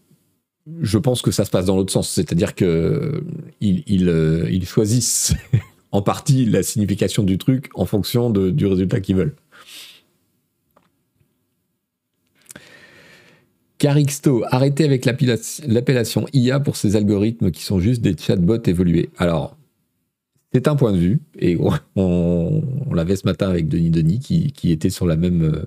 [0.81, 3.21] je pense que ça se passe dans l'autre sens, c'est-à-dire qu'ils euh,
[3.61, 5.35] ils, choisissent
[5.93, 9.35] en partie la signification du truc en fonction du résultat qu'ils veulent.
[13.79, 19.11] Carixto, arrêtez avec l'appellation IA pour ces algorithmes qui sont juste des chatbots évolués.
[19.19, 19.58] Alors,
[20.53, 21.57] c'est un point de vue, et
[21.97, 25.67] on, l'avait ce matin avec Denis Denis qui, était sur la même, euh,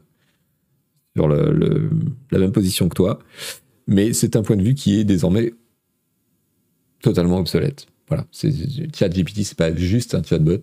[1.16, 3.20] sur la même position que toi
[3.92, 5.54] mais c'est un point de vue qui est désormais
[7.02, 7.88] totalement obsolète.
[8.08, 10.62] Voilà, ChatGPT, c'est pas juste un chatbot.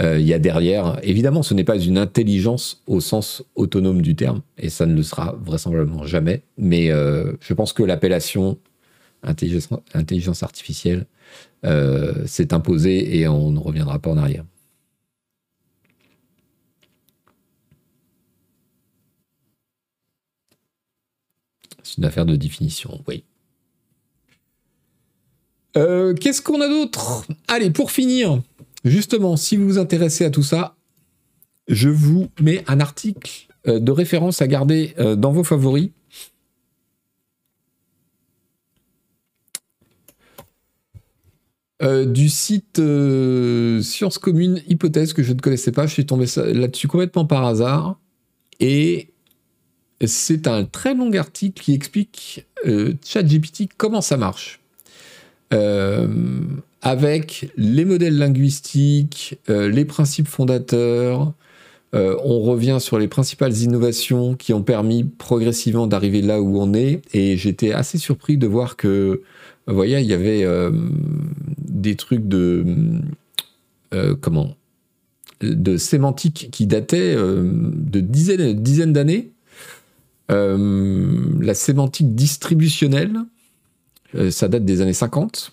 [0.00, 4.16] Euh, il y a derrière, évidemment, ce n'est pas une intelligence au sens autonome du
[4.16, 6.42] terme, et ça ne le sera vraisemblablement jamais.
[6.56, 8.58] Mais euh, je pense que l'appellation
[9.22, 11.06] intelligence, artificielle
[11.64, 14.44] euh, s'est imposée et on ne reviendra pas en arrière.
[21.82, 23.24] C'est une affaire de définition, oui.
[25.76, 27.26] Euh, qu'est-ce qu'on a d'autre?
[27.48, 28.40] Allez, pour finir,
[28.84, 30.76] justement, si vous vous intéressez à tout ça,
[31.68, 35.90] je vous mets un article euh, de référence à garder dans vos favoris.
[41.82, 42.80] Du site
[43.82, 45.86] Sciences Communes Hypothèse que je ne connaissais pas.
[45.86, 47.98] Je suis tombé là-dessus complètement par hasard.
[48.60, 49.12] Et
[50.06, 54.60] c'est un très long article qui explique euh, ChatGPT comment ça marche.
[55.52, 56.08] Euh,
[56.80, 61.32] avec les modèles linguistiques, euh, les principes fondateurs,
[61.94, 67.02] on revient sur les principales innovations qui ont permis progressivement d'arriver là où on est.
[67.12, 69.22] Et j'étais assez surpris de voir que,
[69.66, 70.46] vous voyez, il y avait
[71.58, 72.64] des trucs de
[74.22, 74.56] comment
[75.42, 79.32] de sémantique qui dataient de dizaines, dizaines d'années
[80.32, 83.18] euh, la sémantique distributionnelle,
[84.14, 85.52] euh, ça date des années 50.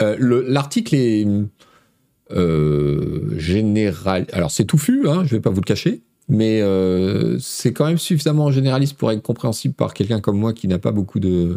[0.00, 1.26] Euh, l'article est
[2.30, 4.26] général.
[4.32, 6.62] Alors c'est touffu, hein, je vais pas vous le cacher, mais
[7.40, 10.92] c'est quand même suffisamment généraliste pour être compréhensible par quelqu'un comme moi qui n'a pas
[10.92, 11.56] beaucoup de,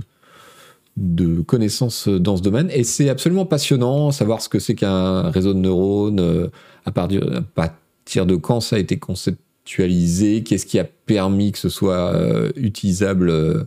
[0.97, 2.69] de connaissances dans ce domaine.
[2.71, 6.49] Et c'est absolument passionnant, savoir ce que c'est qu'un réseau de neurones,
[6.85, 12.13] à partir de quand ça a été concepté qu'est-ce qui a permis que ce soit
[12.13, 13.63] euh, utilisable euh,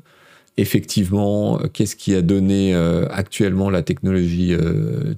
[0.57, 4.55] effectivement, qu'est-ce qui a donné euh, actuellement la technologie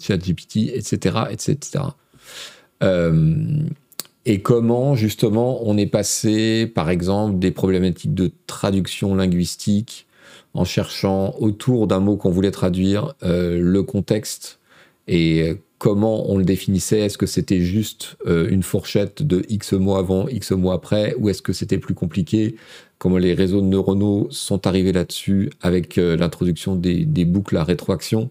[0.01, 1.85] ChatGPT, etc., etc.
[4.25, 10.07] et comment justement on est passé, par exemple, des problématiques de traduction linguistique
[10.55, 14.59] en cherchant autour d'un mot qu'on voulait traduire le contexte
[15.09, 17.01] et comment on le définissait?
[17.01, 21.29] Est-ce que c'était juste euh, une fourchette de X mois avant, X mois après Ou
[21.29, 22.57] est-ce que c'était plus compliqué
[22.99, 28.31] Comment les réseaux neuronaux sont arrivés là-dessus avec euh, l'introduction des, boucles à rétroaction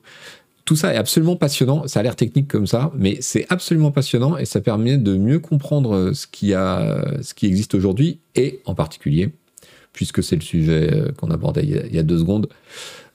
[0.65, 1.87] tout ça est absolument passionnant.
[1.87, 5.37] Ça a l'air technique comme ça, mais c'est absolument passionnant et ça permet de mieux
[5.37, 9.29] comprendre euh, ce qui, a, ce qui existe aujourd'hui et en particulier,
[9.93, 12.49] puisque c'est le sujet qu'on abordait il y, a, deux secondes,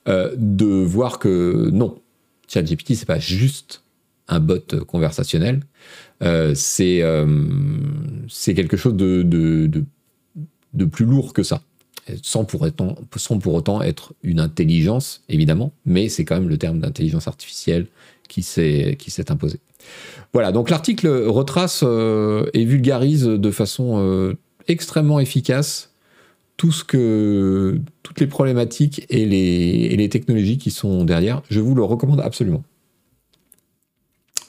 [0.07, 1.99] de voir que non,
[2.47, 3.83] ChatGPT, c'est pas juste
[4.29, 5.61] un bot conversationnel.
[6.23, 7.49] Euh, euh,
[8.29, 9.69] c'est quelque chose de,
[10.85, 11.63] plus lourd que ça.
[12.23, 17.87] Sans pour, autant, être une intelligence, évidemment, mais c'est quand même le terme d'intelligence artificielle
[18.29, 19.59] qui s'est imposé.
[20.33, 24.35] Voilà, donc l'article retrace euh, et vulgarise de façon
[24.67, 25.93] extrêmement efficace
[26.57, 31.43] toutes les problématiques et les technologies qui sont derrière.
[31.49, 32.63] Je vous le recommande absolument.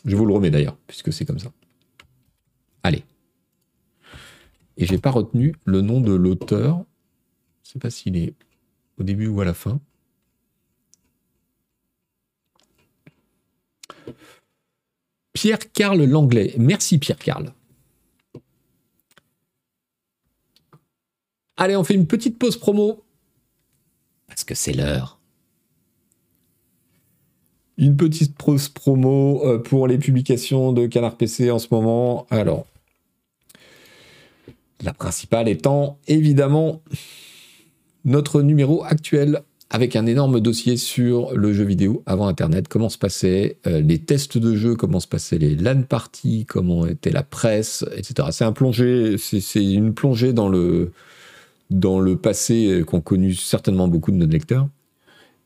[0.06, 1.52] Je vous le remets d'ailleurs, puisque c'est comme ça.
[2.84, 3.04] Allez.
[4.82, 6.78] Et j'ai pas retenu le nom de l'auteur.
[7.64, 8.34] Je ne sais pas s'il est
[8.98, 9.80] au début ou à la fin.
[15.34, 16.56] Pierre-Carl Langlais.
[16.58, 17.54] Merci Pierre-Carl.
[21.58, 23.04] Allez, on fait une petite pause promo
[24.26, 25.20] Parce que c'est l'heure.
[27.78, 32.26] Une petite promo euh, pour les publications de Canard PC en ce moment.
[32.32, 32.66] Alors,
[34.84, 36.82] la principale étant évidemment
[38.06, 42.98] notre numéro actuel avec un énorme dossier sur le jeu vidéo avant Internet, comment se
[42.98, 47.24] passaient euh, les tests de jeu, comment se passaient les LAN parties, comment était la
[47.24, 48.30] presse, etc.
[48.32, 50.92] C'est un plongée, c'est une plongée dans le,
[51.70, 54.68] dans le passé qu'ont connu certainement beaucoup de nos lecteurs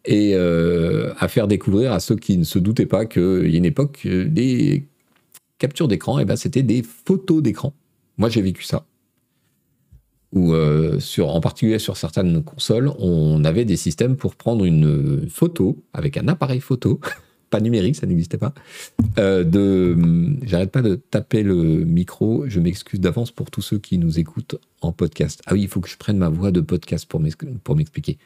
[0.05, 3.57] et euh, à faire découvrir à ceux qui ne se doutaient pas qu'il y a
[3.57, 4.87] une époque, des
[5.59, 7.73] captures d'écran, eh ben c'était des photos d'écran.
[8.17, 8.85] Moi j'ai vécu ça
[10.31, 15.27] où, euh, sur, en particulier sur certaines consoles, on avait des systèmes pour prendre une
[15.29, 16.99] photo avec un appareil photo,
[17.59, 18.53] numérique, ça n'existait pas.
[19.17, 19.95] Euh, de,
[20.43, 22.45] j'arrête pas de taper le micro.
[22.47, 25.41] Je m'excuse d'avance pour tous ceux qui nous écoutent en podcast.
[25.45, 28.17] Ah oui, il faut que je prenne ma voix de podcast pour m'expliquer,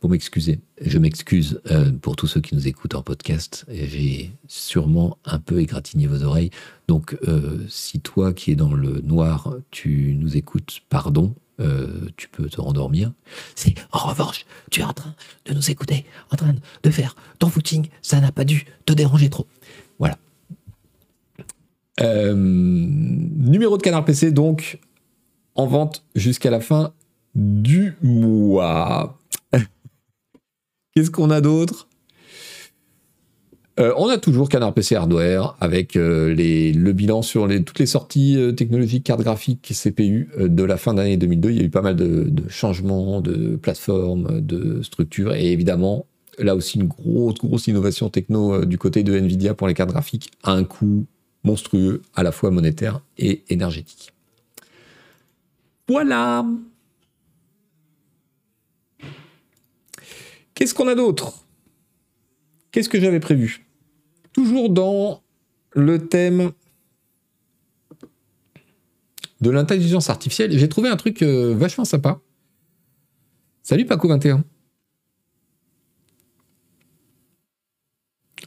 [0.00, 0.60] pour m'excuser.
[0.80, 3.64] Je m'excuse euh, pour tous ceux qui nous écoutent en podcast.
[3.68, 6.50] J'ai sûrement un peu égratigné vos oreilles.
[6.88, 7.16] Donc,
[7.68, 11.34] si toi qui es dans le noir, tu nous écoutes, pardon.
[11.58, 13.12] Euh, tu peux te rendormir.
[13.92, 15.14] En revanche, tu es en train
[15.46, 19.30] de nous écouter, en train de faire ton footing, ça n'a pas dû te déranger
[19.30, 19.46] trop.
[19.98, 20.18] Voilà.
[22.00, 24.78] Euh, numéro de canard PC, donc,
[25.54, 26.92] en vente jusqu'à la fin
[27.34, 29.18] du mois.
[30.94, 31.85] Qu'est-ce qu'on a d'autre?
[33.78, 38.36] Euh, on a toujours Canard PC Hardware avec euh, le bilan sur toutes les sorties
[38.38, 41.50] euh, technologiques, cartes graphiques, CPU de la fin d'année 2002.
[41.50, 46.06] Il y a eu pas mal de, changements de plateformes, de structures et évidemment
[46.38, 50.32] là aussi une grosse grosse innovation techno du côté de Nvidia pour les cartes graphiques
[50.42, 51.06] à un coût
[51.44, 54.12] monstrueux à la fois monétaire et énergétique.
[55.88, 56.46] Voilà.
[60.54, 61.44] Qu'est-ce qu'on a d'autre?
[62.72, 63.65] Qu'est-ce que j'avais prévu?
[64.36, 65.22] Toujours dans
[65.72, 66.52] le thème
[69.40, 72.20] de l'intelligence artificielle, j'ai trouvé un truc euh, vachement sympa.
[73.62, 74.42] Salut Paco21.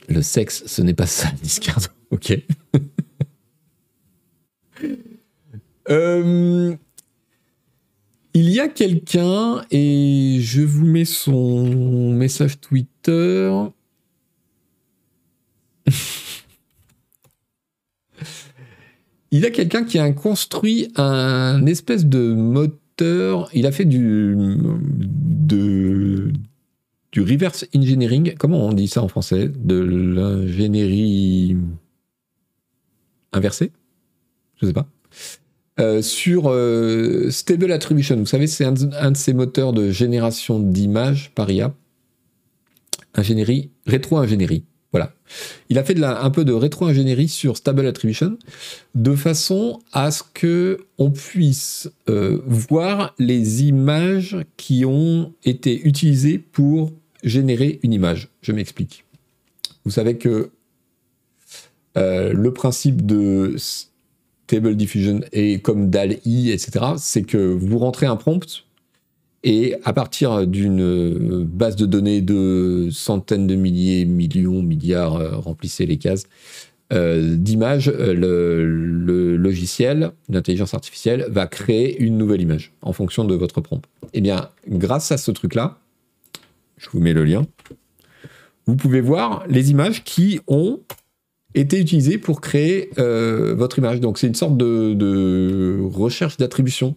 [0.09, 1.87] Le sexe, ce n'est pas ça, Discardo.
[2.11, 2.37] Ok.
[5.89, 6.75] Euh,
[8.35, 13.51] il y a quelqu'un, et je vous mets son message Twitter.
[19.31, 23.49] il y a quelqu'un qui a construit un espèce de moteur.
[23.53, 24.35] Il a fait du,
[27.17, 28.35] reverse engineering.
[28.37, 29.49] Comment on dit ça en français?
[29.49, 31.57] De l'ingénierie
[33.33, 33.71] inversée?
[34.57, 34.87] Je ne sais pas.
[35.79, 38.17] Euh, sur euh, Stable Attribution.
[38.17, 41.73] Vous savez, c'est un, un, de ces moteurs de génération d'images par IA.
[43.13, 44.65] Ingénierie, rétro-ingénierie.
[44.91, 45.13] Voilà.
[45.69, 48.37] Il a fait un peu de rétro-ingénierie sur Stable Attribution
[48.95, 56.39] de façon à ce que on puisse euh, voir les images qui ont été utilisées
[56.39, 56.91] pour
[57.23, 58.29] générer une image.
[58.41, 59.05] Je m'explique.
[59.85, 60.49] Vous savez que
[61.97, 68.15] euh, le principe de Stable Diffusion et comme DAL-I, etc., c'est que vous rentrez un
[68.15, 68.65] prompt
[69.43, 75.37] et à partir d'une euh, base de données de centaines de milliers, millions, milliards, euh,
[75.37, 76.25] remplissez les cases,
[76.91, 83.61] euh, d'images, le, logiciel d'intelligence artificielle va créer une nouvelle image en fonction de votre
[83.61, 83.81] prompt.
[84.13, 85.77] Eh bien, grâce à ce truc-là,
[86.77, 87.45] je vous mets le lien,
[88.65, 90.81] vous pouvez voir les images qui ont
[91.53, 93.99] été utilisées pour créer votre image.
[93.99, 96.95] Donc, c'est une sorte de recherche d'attribution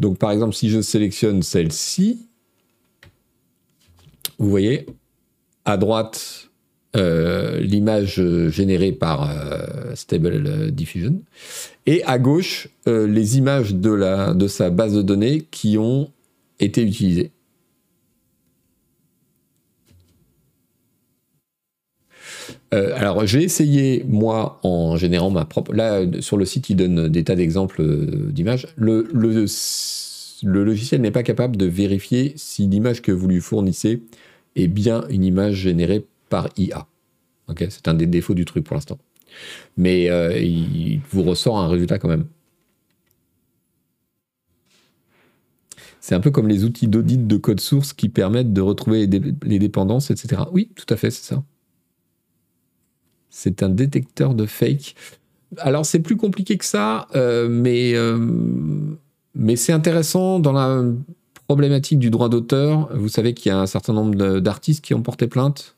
[0.00, 2.26] donc par exemple, si je sélectionne celle-ci,
[4.38, 4.86] vous voyez,
[5.66, 6.48] à droite,
[6.96, 11.22] euh, l'image générée par euh, Stable Diffusion,
[11.84, 16.10] et à gauche, euh, les images de sa base de données qui ont
[16.58, 17.30] été utilisées.
[22.72, 25.72] Euh, alors, j'ai essayé, moi, en générant ma propre.
[25.74, 28.68] Là, sur le site, il donne des tas d'exemples euh, d'images.
[28.76, 29.08] Le,
[30.42, 34.02] logiciel n'est pas capable de vérifier si l'image que vous lui fournissez
[34.56, 36.86] est bien une image générée par IA.
[37.68, 38.98] C'est un des défauts du truc pour l'instant.
[39.76, 42.26] Mais euh, il vous ressort un résultat quand même.
[46.00, 49.06] C'est un peu comme les outils d'audit de code source qui permettent de retrouver
[49.42, 50.42] les dépendances, etc.
[50.52, 51.42] Oui, tout à fait, c'est ça.
[53.30, 54.94] C'est un détecteur de fake.
[55.58, 58.18] Alors c'est plus compliqué que ça, euh, mais, euh,
[59.34, 60.84] mais c'est intéressant dans la
[61.46, 65.02] problématique du droit d'auteur, vous savez qu'il y a un certain nombre d'artistes qui ont
[65.02, 65.76] porté plainte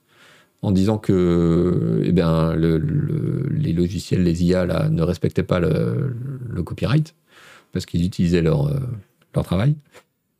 [0.61, 6.15] en disant que eh bien, les logiciels, les IA, ne respectaient pas le,
[6.65, 7.15] copyright
[7.73, 8.79] parce qu'ils utilisaient leur, euh,
[9.35, 9.75] leur travail.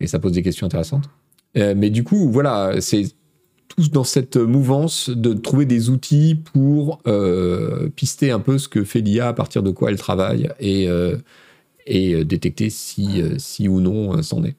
[0.01, 1.09] Et ça pose des questions intéressantes.
[1.55, 3.05] Mais du coup, voilà, c'est
[3.75, 8.85] tous dans cette mouvance de trouver des outils pour euh, pister un peu ce que
[8.85, 10.89] fait l'IA, à partir de quoi elle travaille, et,
[11.87, 14.57] et détecter si, si ou non c'en est.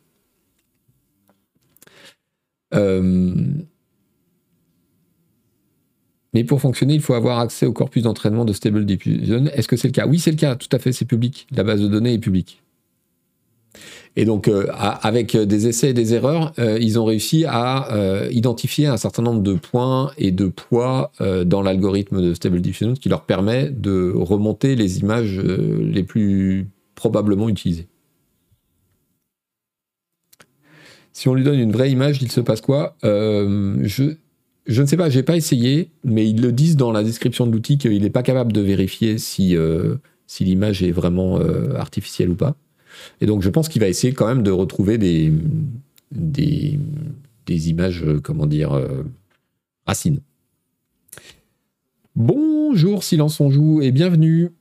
[6.34, 9.46] Mais pour fonctionner, il faut avoir accès au corpus d'entraînement de Stable Diffusion.
[9.54, 10.08] Est-ce que c'est le cas?
[10.08, 11.48] Oui, c'est le cas, tout à fait, c'est public.
[11.52, 12.64] La base de données est publique.
[14.16, 18.28] Et donc, euh, avec des essais et des erreurs, euh, ils ont réussi à euh,
[18.32, 23.10] identifier un certain nombre de points et de poids dans l'algorithme de Stable Diffusion qui
[23.10, 27.88] leur permet de remonter les images les plus probablement utilisées.
[31.12, 32.96] Si on lui donne une vraie image, il se passe quoi?
[33.04, 34.16] Je,
[34.66, 37.52] je ne sais pas, j'ai pas essayé, mais ils le disent dans la description de
[37.52, 39.96] l'outil qu'il n'est pas capable de vérifier si, euh,
[40.26, 42.56] si l'image est vraiment euh, artificielle ou pas.
[43.22, 45.32] Et donc je pense qu'il va essayer quand même de retrouver des,
[47.48, 48.80] images, euh, comment dire,
[49.86, 50.20] racines.
[52.16, 54.52] Bonjour Silence on joue et bienvenue.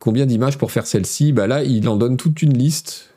[0.00, 1.32] Combien d'images pour faire celle-ci?
[1.32, 3.09] Bah Là, il en donne toute une liste.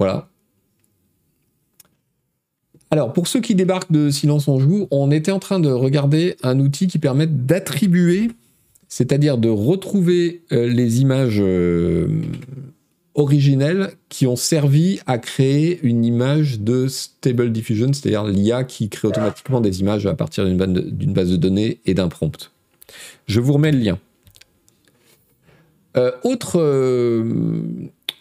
[0.00, 0.28] Voilà.
[2.90, 6.36] Alors, pour ceux qui débarquent de Silence on joue, on était en train de regarder
[6.42, 8.30] un outil qui permet d'attribuer,
[8.88, 12.08] c'est-à-dire de retrouver euh, les images euh,
[13.14, 19.06] originelles qui ont servi à créer une image de Stable Diffusion, c'est-à-dire l'IA qui crée
[19.06, 22.50] automatiquement des images à partir d'une base de données et d'un prompt.
[23.26, 23.98] Je vous remets le lien.
[25.96, 26.58] Euh, autre,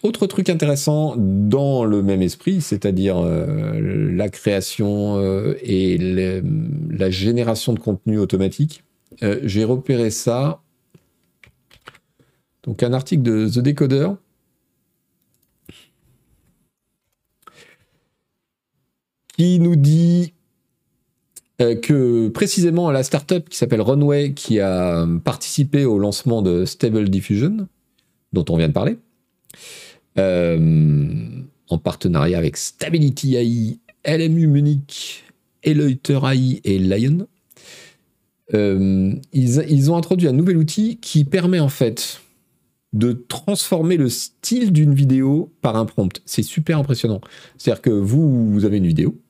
[0.04, 5.22] autre truc intéressant dans le même esprit, c'est-à-dire euh, la création
[5.62, 8.84] et la génération de contenu automatique,
[9.44, 10.62] j'ai repéré ça.
[12.64, 14.10] Donc un article de The Decoder
[19.40, 20.34] qui nous dit
[21.62, 27.10] euh, que précisément la startup qui s'appelle Runway, qui a participé au lancement de Stable
[27.10, 27.70] Diffusion,
[28.34, 28.98] dont on vient de parler,
[29.54, 29.58] euh,
[30.20, 35.24] en partenariat avec Stability AI, LMU Munich,
[35.64, 37.28] Eleuter AI et Lion,
[38.54, 42.22] euh, ils, ont introduit un nouvel outil qui permet en fait
[42.94, 46.22] de transformer le style d'une vidéo par un prompt.
[46.26, 47.22] C'est super impressionnant.
[47.58, 49.22] C'est-à-dire que vous, avez une vidéo,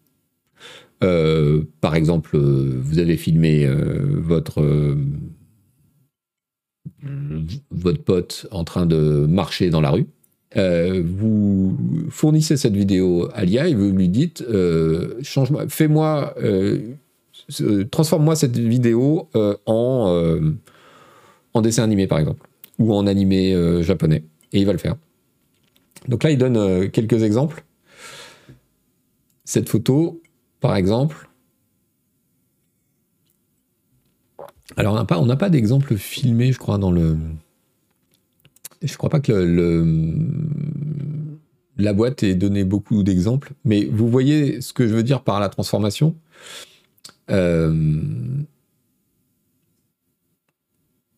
[1.03, 4.95] euh, par exemple, euh, vous avez filmé euh, votre
[7.71, 10.07] votre pote en train de marcher dans la rue.
[10.55, 11.77] Vous
[12.09, 14.43] fournissez cette vidéo à l'IA et vous lui dites
[15.21, 16.35] change-moi, fais-moi,
[17.91, 19.29] transforme-moi cette vidéo
[19.65, 20.53] en
[21.53, 22.47] en dessin animé par exemple
[22.77, 24.23] ou en animé japonais
[24.53, 24.95] et il va le faire.
[26.07, 27.63] Donc là, il donne quelques exemples.
[29.43, 30.21] Cette photo,
[30.59, 31.29] par exemple.
[34.77, 37.17] Alors, on n'a pas, pas d'exemple filmé, je crois, dans le.
[38.81, 39.33] Je crois pas que
[41.77, 45.39] la boîte ait donné beaucoup d'exemples, mais vous voyez ce que je veux dire par
[45.39, 46.15] la transformation.
[47.29, 48.43] Euh,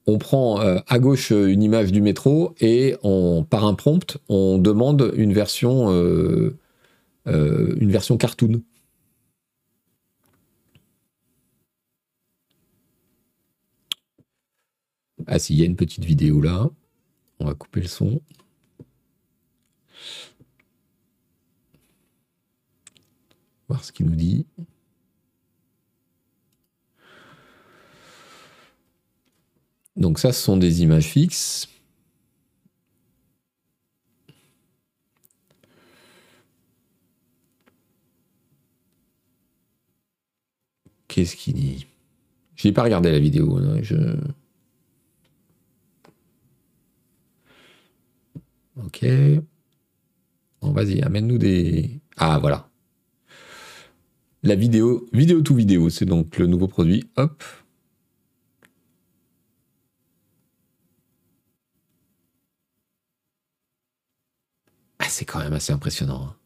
[0.08, 2.96] on prend euh, à gauche une image du métro et
[3.50, 6.58] par un prompt, on demande une version, euh,
[7.26, 8.62] une version cartoon.
[15.28, 16.70] Ah si, il y a une petite vidéo là.
[17.42, 18.22] On va couper le son.
[23.68, 24.46] Voir ce qu'il nous dit.
[29.96, 31.68] Donc ça, ce sont des images fixes.
[41.08, 41.88] Qu'est-ce qu'il dit?
[42.56, 43.58] Je n'ai pas regardé la vidéo.
[43.58, 43.96] Hein, je...
[48.86, 49.06] Ok.
[50.62, 52.02] Bon, vas-y, amène-nous des.
[52.18, 52.70] Ah, voilà.
[54.44, 57.04] La vidéo, vidéo to vidéo, c'est donc le nouveau produit.
[57.16, 57.44] Hop.
[65.00, 66.28] Ah, c'est quand même assez impressionnant.
[66.28, 66.41] Hein.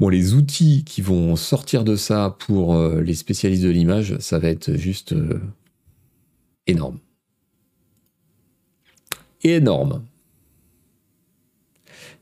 [0.00, 4.38] Bon, les outils qui vont sortir de ça pour euh, les spécialistes de l'image, ça
[4.38, 5.40] va être juste euh,
[6.66, 6.98] énorme.
[9.44, 10.02] Énorme.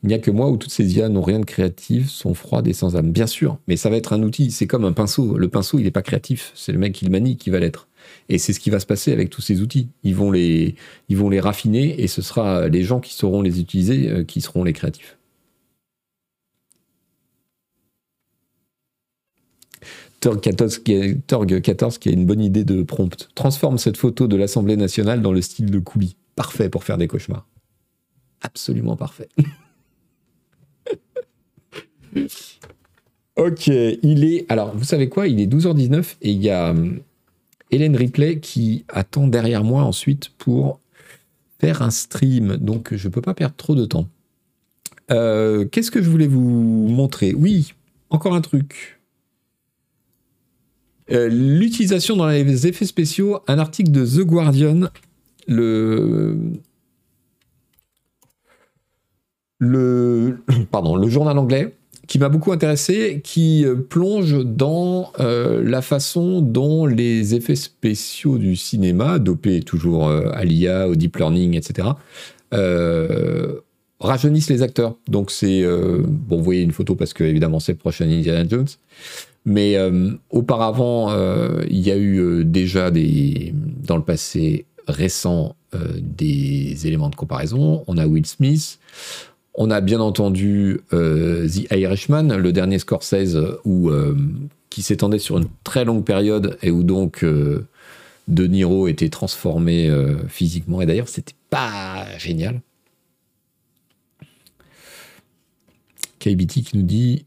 [0.03, 2.66] Il n'y a que moi où toutes ces IA n'ont rien de créatif, sont froides
[2.66, 3.12] et sans âme.
[3.12, 4.51] Bien sûr, mais ça va être un outil.
[4.51, 5.39] C'est comme un pinceau.
[5.39, 6.51] Le pinceau, il n'est pas créatif.
[6.57, 7.89] C'est le mec qui le manie qui va l'être.
[8.28, 9.89] Et c'est ce qui va se passer avec tous ces outils.
[10.03, 10.74] Ils vont les,
[11.39, 15.19] raffiner et ce sera les gens qui sauront les utiliser euh, qui seront les créatifs.
[20.23, 23.28] Torg 14, qui a, une bonne idée de prompt.
[23.35, 26.15] Transforme cette photo de l'Assemblée nationale dans le style de coulis.
[26.36, 27.44] Parfait pour faire des cauchemars.
[28.40, 29.28] Absolument parfait.
[33.36, 34.47] ok, il est.
[34.49, 35.27] Alors, vous savez quoi?
[35.27, 37.01] Il est 12h19 et il y a hum,
[37.73, 40.78] Hélène Ripley qui attend derrière moi ensuite pour
[41.59, 42.59] faire un stream.
[42.59, 44.09] Donc, je ne peux pas perdre trop de temps.
[45.11, 47.35] Euh, qu'est-ce que je voulais vous montrer?
[47.35, 47.74] Oui,
[48.09, 49.02] encore un truc.
[51.12, 54.89] Euh, l'utilisation dans les effets spéciaux, un article de The Guardian,
[55.47, 56.39] le,
[59.59, 60.39] le,
[60.70, 61.74] pardon, le journal anglais,
[62.09, 68.39] qui m'a beaucoup intéressé, qui euh, plonge dans euh, la façon dont les effets spéciaux
[68.39, 71.89] du cinéma, dopés toujours à l'IA, au deep learning, etc.,
[74.01, 74.97] rajeunissent les acteurs.
[75.09, 78.66] Donc c'est bon, vous voyez une photo parce que évidemment c'est le prochain Indiana Jones.
[79.44, 85.56] Mais euh, auparavant, euh, il y a eu euh, déjà des, dans le passé récent
[86.02, 87.82] des éléments de comparaison.
[87.86, 88.78] On a Will Smith.
[89.55, 93.90] On a bien entendu The Irishman, le dernier Scorsese, où,
[94.69, 99.90] qui s'étendait sur une très longue période et où donc De Niro était transformé
[100.28, 100.82] physiquement.
[100.82, 102.60] Et d'ailleurs, c'était pas génial.
[106.19, 107.24] KBT qui nous dit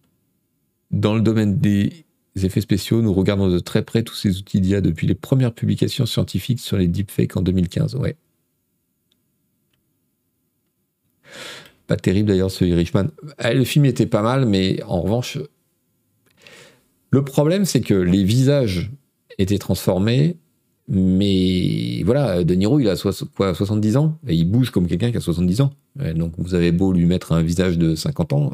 [0.92, 2.05] dans le domaine des
[2.44, 6.06] effets spéciaux, nous regardons de très près tous ces outils d'IA depuis les premières publications
[6.06, 7.96] scientifiques sur les deepfakes en 2015.
[7.96, 8.18] Ouais.
[11.88, 13.08] Pas terrible d'ailleurs ce Irishman.
[13.44, 15.38] Eh, le film était pas mal, mais en revanche,
[17.12, 18.92] le problème c'est que les visages
[19.38, 20.38] étaient transformés,
[20.88, 22.96] mais voilà, De Niro il a
[23.36, 24.18] quoi, 70 ans?
[24.28, 25.74] Et il bouge comme quelqu'un qui a 70 ans.
[26.16, 28.52] donc vous avez beau lui mettre un visage de 50 ans,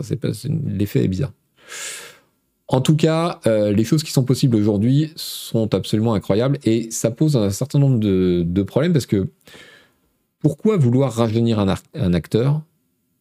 [0.66, 1.34] l'effet est bizarre.
[2.72, 7.12] En tout cas, euh, les choses qui sont possibles aujourd'hui sont absolument incroyables et ça
[7.12, 9.28] pose un certain nombre de, problèmes parce que
[10.40, 12.62] pourquoi vouloir rajeunir un, acteur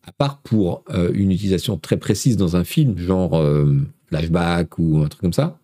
[0.05, 3.75] à part pour euh, une utilisation très précise dans un film, genre euh,
[4.07, 5.59] flashback ou un truc comme ça?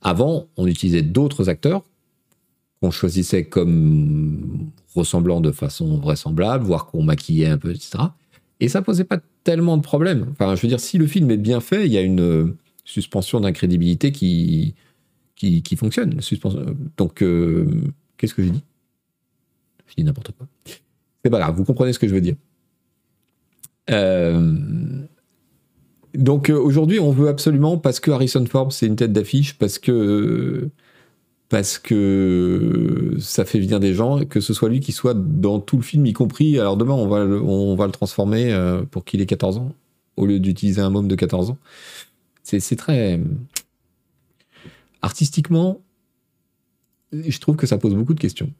[0.00, 1.82] Avant, on utilisait d'autres acteurs
[2.80, 7.98] qu'on choisissait comme ressemblant de façon vraisemblable, voire qu'on maquillait un peu, etc.
[8.60, 10.28] Et ça posait pas tellement de problèmes.
[10.32, 12.54] Enfin, je veux dire, si le film est bien fait, il y a une
[12.84, 14.74] suspension d'incrédibilité qui,
[15.34, 16.20] qui, qui, fonctionne.
[16.20, 16.76] Suspension.
[16.96, 17.66] Donc, euh,
[18.16, 18.62] qu'est-ce que j'ai dit?
[19.86, 20.46] Je dis n'importe quoi.
[21.24, 22.36] C'est pas grave, vous comprenez ce que je veux dire.
[23.90, 24.52] Euh,
[26.14, 29.78] donc euh, aujourd'hui, on veut absolument, parce que Harrison Ford, c'est une tête d'affiche, parce
[29.78, 30.68] que,
[31.48, 35.76] parce que ça fait venir des gens, que ce soit lui qui soit dans tout
[35.76, 36.58] le film, y compris.
[36.58, 38.54] Alors demain, on va, on va le transformer
[38.90, 39.72] pour qu'il ait 14 ans,
[40.16, 41.58] au lieu d'utiliser un môme de 14 ans.
[42.44, 43.20] C'est très.
[45.02, 45.82] Artistiquement,
[47.12, 48.52] je trouve que ça pose beaucoup de questions.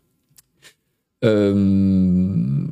[1.24, 2.66] Euh,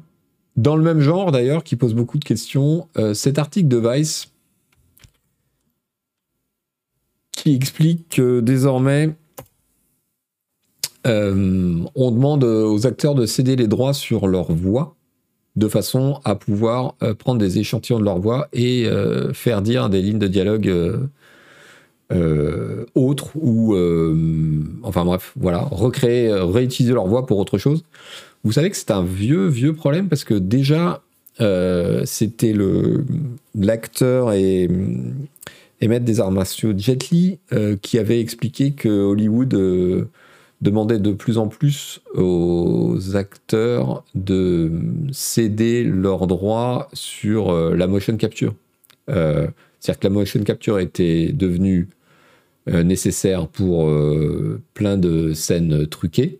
[0.56, 4.32] dans le même genre, d'ailleurs, qui pose beaucoup de questions, euh, cet article de Vice
[7.32, 9.14] qui explique que désormais,
[11.06, 14.96] euh, on demande aux acteurs de céder les droits sur leur voix
[15.56, 19.90] de façon à pouvoir euh, prendre des échantillons de leur voix et euh, faire dire
[19.90, 20.68] des lignes de dialogue
[22.12, 23.74] euh, autres ou
[24.82, 27.84] enfin bref voilà recréer réutiliser leur voix pour autre chose.
[28.44, 31.02] Vous savez que c'est un vieux vieux problème parce que déjà
[32.04, 33.04] c'était le
[33.54, 34.68] l'acteur et,
[35.80, 37.38] et maître des arts martiaux Jet Li
[37.80, 40.08] qui avait expliqué que Hollywood
[40.62, 44.70] demandait de plus en plus aux acteurs de
[45.10, 48.54] céder leurs droits sur euh, la motion capture.
[49.10, 49.48] Euh,
[49.80, 51.88] c'est-à-dire que la motion capture était devenue
[52.68, 53.90] euh, nécessaire pour
[54.72, 56.38] plein de scènes truquées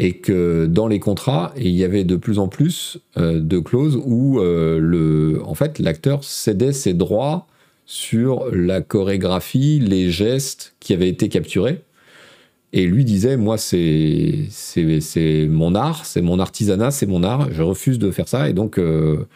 [0.00, 4.40] et que dans les contrats, il y avait de plus en plus de clauses où
[4.40, 7.46] en fait, l'acteur cédait ses droits
[7.86, 11.82] sur la chorégraphie, les gestes qui avaient été capturés
[12.72, 14.48] et lui disait, moi, c'est
[15.48, 18.78] mon art, c'est mon artisanat, c'est mon art, je refuse de faire ça, et donc
[18.78, 19.26] euh,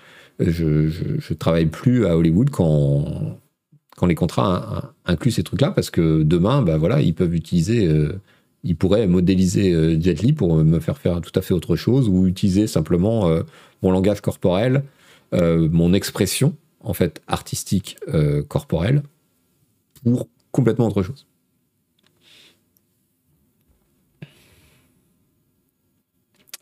[0.40, 3.38] je, je, travaille plus à Hollywood quand,
[3.96, 8.20] quand les contrats incluent ces trucs-là, parce que demain, bah voilà, ils peuvent utiliser, euh,
[8.62, 12.26] ils pourraient modéliser euh, Jetly pour me faire faire tout à fait autre chose, ou
[12.26, 13.42] utiliser simplement euh,
[13.82, 14.84] mon langage corporel,
[15.32, 17.98] mon expression, en fait, artistique
[18.48, 19.02] corporelle,
[20.02, 21.25] pour complètement autre chose.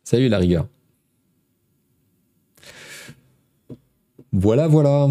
[0.04, 0.68] Salut la rigueur.
[4.32, 5.08] Voilà, voilà.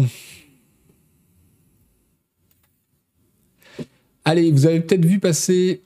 [4.24, 5.82] Allez, vous avez peut-être vu passer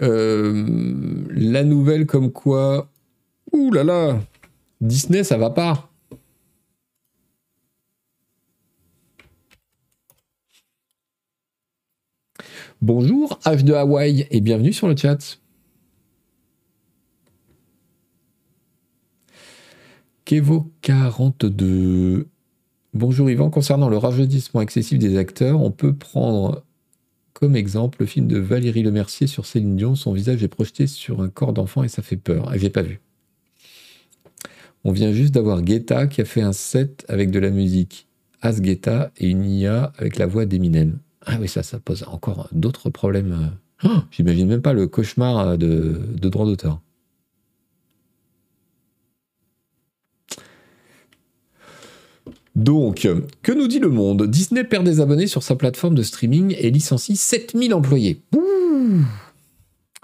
[0.00, 2.88] euh, la nouvelle comme quoi.
[3.52, 4.20] Ouh là là
[4.80, 5.90] Disney, ça va pas.
[12.80, 15.38] Bonjour, H de Hawaï, et bienvenue sur le chat.
[20.26, 22.26] Kevo 42.
[22.94, 26.64] Bonjour Yvan, concernant le rajeunissement excessif des acteurs, on peut prendre
[27.32, 31.22] comme exemple, le film de Valérie Lemercier sur Céline Dion, son visage est projeté sur
[31.22, 32.52] un corps d'enfant et ça fait peur.
[32.52, 33.00] Et j'ai pas vu.
[34.82, 38.08] On vient juste d'avoir Guetta qui a fait un set avec de la musique
[38.42, 40.98] As Guetta et une IA avec la voix d'Eminem.
[41.24, 43.52] Ah oui, ça, ça pose encore d'autres problèmes.
[43.84, 46.80] Oh, j'imagine même pas le cauchemar de droit d'auteur.
[52.56, 53.06] Donc,
[53.42, 54.26] que nous dit le monde?
[54.26, 58.22] Disney perd des abonnés sur sa plateforme de streaming et licencie 7000 employés.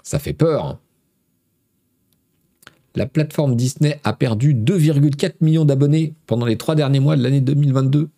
[0.03, 0.77] ça fait peur.
[2.93, 7.41] La plateforme Disney a perdu 2,4 millions d'abonnés pendant les trois derniers mois de l'année
[7.41, 8.09] 2022.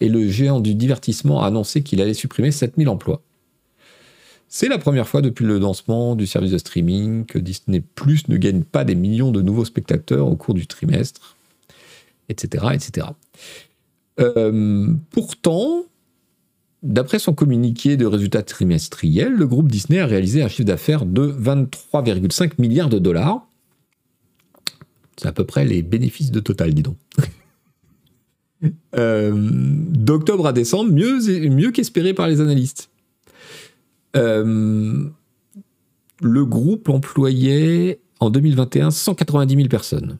[0.00, 3.22] Et le géant du divertissement a annoncé qu'il allait supprimer 7000 emplois.
[4.46, 8.36] C'est la première fois depuis le lancement du service de streaming que Disney Plus ne
[8.36, 11.33] gagne pas des millions de nouveaux spectateurs au cours du trimestre,
[12.28, 12.66] etc.
[12.72, 13.08] etc.
[14.20, 15.84] Euh, pourtant,
[16.82, 21.26] d'après son communiqué de résultats trimestriels, le groupe Disney a réalisé un chiffre d'affaires de
[21.26, 23.46] 23,5 milliards de dollars.
[25.16, 26.96] C'est à peu près les bénéfices de Total, dis donc.
[28.96, 32.88] Euh, d'octobre à décembre, mieux, qu'espéré par les analystes.
[34.16, 35.04] Euh,
[36.22, 40.16] le groupe employait en 2021 190 000 personnes.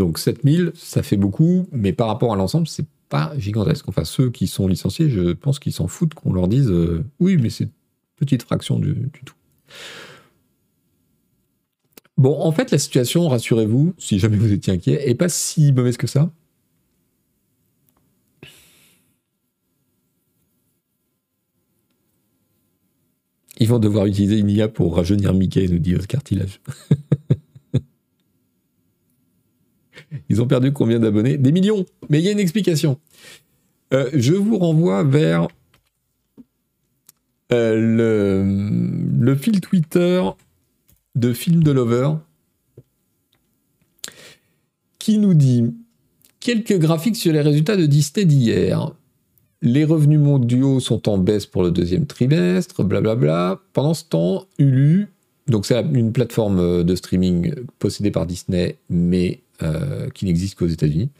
[0.00, 3.86] Donc 7000, ça fait beaucoup, mais par rapport à l'ensemble, c'est pas gigantesque.
[3.86, 7.36] Enfin, ceux qui sont licenciés, je pense qu'ils s'en foutent qu'on leur dise euh, oui,
[7.36, 7.70] mais c'est une
[8.16, 9.34] petite fraction du, tout.
[12.16, 15.98] Bon, en fait, la situation, rassurez-vous, si jamais vous étiez inquiet, est pas si mauvaise
[15.98, 16.32] que ça.
[23.58, 26.62] Ils vont devoir utiliser une IA pour rajeunir Mickey, nous dit Oscar Tillage.
[30.28, 31.36] Ils ont perdu combien d'abonnés?
[31.36, 31.84] Des millions.
[32.08, 32.98] Mais il y a une explication.
[33.92, 35.48] Euh, je vous renvoie vers
[37.52, 38.46] euh,
[39.20, 40.22] le, fil Twitter
[41.16, 42.12] de Film de Lover
[45.00, 45.74] qui nous dit
[46.38, 48.92] quelques graphiques sur les résultats de Disney d'hier.
[49.62, 53.60] Les revenus mondiaux sont en baisse pour le deuxième trimestre, blablabla.
[53.72, 55.08] Pendant ce temps, Hulu,
[55.48, 61.10] donc c'est une plateforme de streaming possédée par Disney, mais euh, qui n'existe qu'aux États-Unis,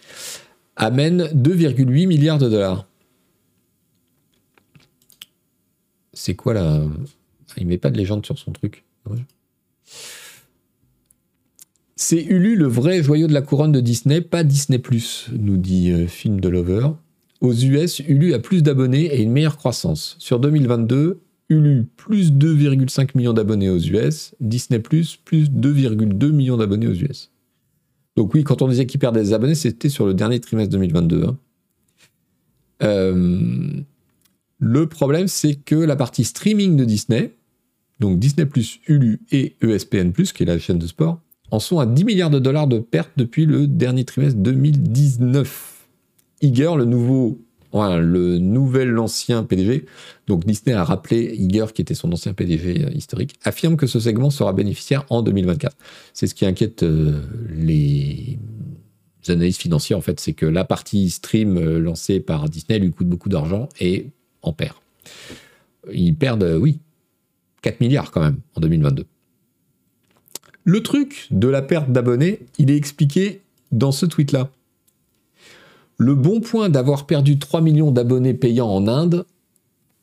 [0.76, 2.86] amène 2,8 milliards de dollars.
[6.12, 6.82] C'est quoi là?
[7.56, 8.84] Il met pas de légende sur son truc.
[11.96, 14.80] C'est Hulu le vrai joyau de la couronne de Disney, pas Disney
[15.38, 16.88] nous dit euh, Film de Lover.
[17.40, 20.16] Aux US, Hulu a plus d'abonnés et une meilleure croissance.
[20.18, 26.86] Sur 2022, Hulu plus 2,5 millions d'abonnés aux US, Disney plus plus 2,2 millions d'abonnés
[26.86, 27.29] aux US.
[28.16, 31.24] Donc oui, quand on disait qu'il perdait des abonnés, c'était sur le dernier trimestre 2022.
[31.24, 31.38] Hein.
[32.82, 33.82] Euh,
[34.58, 37.34] le problème, c'est que la partie streaming de Disney,
[37.98, 38.46] donc Disney+,
[38.86, 41.20] Hulu et ESPN+, qui est la chaîne de sport,
[41.50, 45.88] en sont à 10 milliards de dollars de pertes depuis le dernier trimestre 2019.
[46.42, 47.38] Iger, le nouveau
[47.72, 49.86] le nouvel l'ancien PDG,
[50.26, 54.00] donc Disney a rappelé Iger, qui était son ancien PDG euh, historique, affirme que ce
[54.00, 55.76] segment sera bénéficiaire en 2024.
[56.12, 58.38] C'est ce qui inquiète euh, les
[59.28, 63.08] analystes financiers, en fait, c'est que la partie stream euh, lancée par Disney lui coûte
[63.08, 64.06] beaucoup d'argent et
[64.42, 64.74] en perd.
[65.92, 66.80] Ils perdent, oui,
[67.62, 69.06] 4 milliards quand même en 2022.
[70.64, 73.42] Le truc de la perte d'abonnés, il est expliqué
[73.72, 74.50] dans ce tweet-là.
[76.00, 79.26] Le bon point d'avoir perdu 3 millions d'abonnés payants en Inde.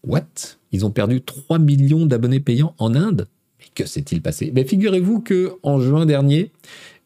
[0.05, 0.27] What?
[0.71, 3.27] Ils ont perdu 3 millions d'abonnés payants en Inde?
[3.59, 4.51] Mais que s'est-il passé?
[4.53, 6.51] Mais figurez-vous que en juin dernier,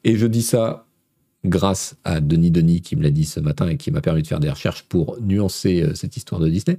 [0.03, 0.87] et je dis ça
[1.45, 4.27] grâce à Denis Denis qui me l'a dit ce matin et qui m'a permis de
[4.27, 6.77] faire des recherches pour nuancer euh, cette histoire de Disney.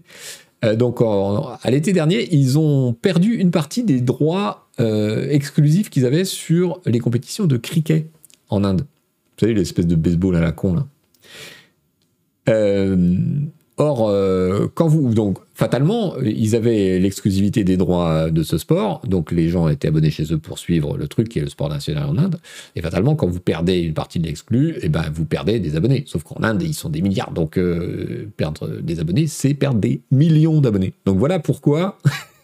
[0.67, 6.05] Euh, donc à l'été dernier, ils ont perdu une partie des droits euh, exclusifs qu'ils
[6.05, 8.11] avaient sur les compétitions de cricket
[8.51, 8.83] en Inde.
[8.83, 10.87] Vous savez, l'espèce de baseball à la con là.
[13.79, 19.33] Or, euh, quand vous donc fatalement, ils avaient l'exclusivité des droits de ce sport, donc
[19.33, 22.05] les gens étaient abonnés chez eux pour suivre le truc qui est le sport national
[22.05, 22.39] en Inde.
[22.77, 26.05] Et fatalement, quand vous perdez une partie de l'exclu, eh ben vous perdez des abonnés.
[26.07, 30.03] Sauf qu'en Inde, ils sont des milliards, donc euh, perdre des abonnés, c'est perdre des
[30.11, 30.93] millions d'abonnés.
[31.07, 31.99] Donc voilà pourquoi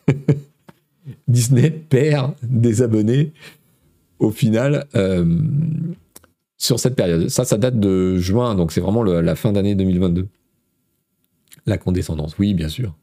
[1.29, 3.33] Disney perd des abonnés
[4.19, 4.87] au final.
[4.95, 5.25] Euh,
[6.59, 7.29] sur cette période.
[7.29, 10.29] Ça, ça date de juin, donc c'est vraiment la fin d'année 2022.
[11.67, 12.95] La condescendance, oui, bien sûr.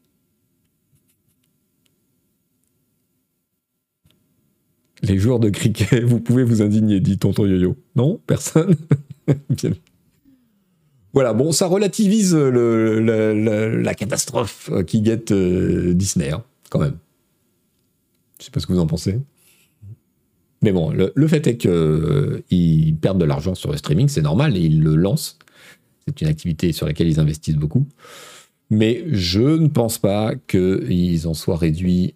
[5.02, 7.76] Les joueurs de cricket, vous pouvez vous indigner, dit tonton Yo-Yo.
[7.96, 8.76] Non Personne
[11.14, 16.98] Voilà, bon, ça relativise la catastrophe qui guette euh, Disney, hein, quand même.
[18.38, 19.22] Je sais pas ce que vous en pensez.
[20.66, 22.42] Mais bon, le, fait est qu'ils euh,
[23.00, 25.38] perdent de l'argent sur le streaming, c'est normal, et ils le lancent.
[26.08, 27.86] C'est une activité sur laquelle ils investissent beaucoup.
[28.72, 32.16] Mais je ne pense pas qu'ils en soient réduits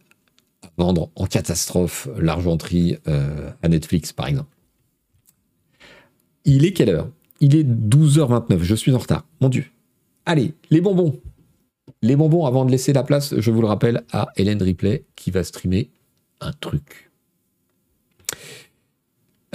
[0.63, 4.49] à vendre en catastrophe l'argenterie euh, à Netflix, par exemple.
[6.43, 7.09] Il est quelle heure?
[7.41, 9.27] Il est 12h29, je suis en retard.
[9.41, 9.65] Mon Dieu.
[10.25, 11.21] Allez, les bonbons.
[12.01, 15.29] Les bonbons, avant de laisser la place, je vous le rappelle, à Hélène Ripley qui
[15.29, 15.91] va streamer
[16.41, 17.08] un truc.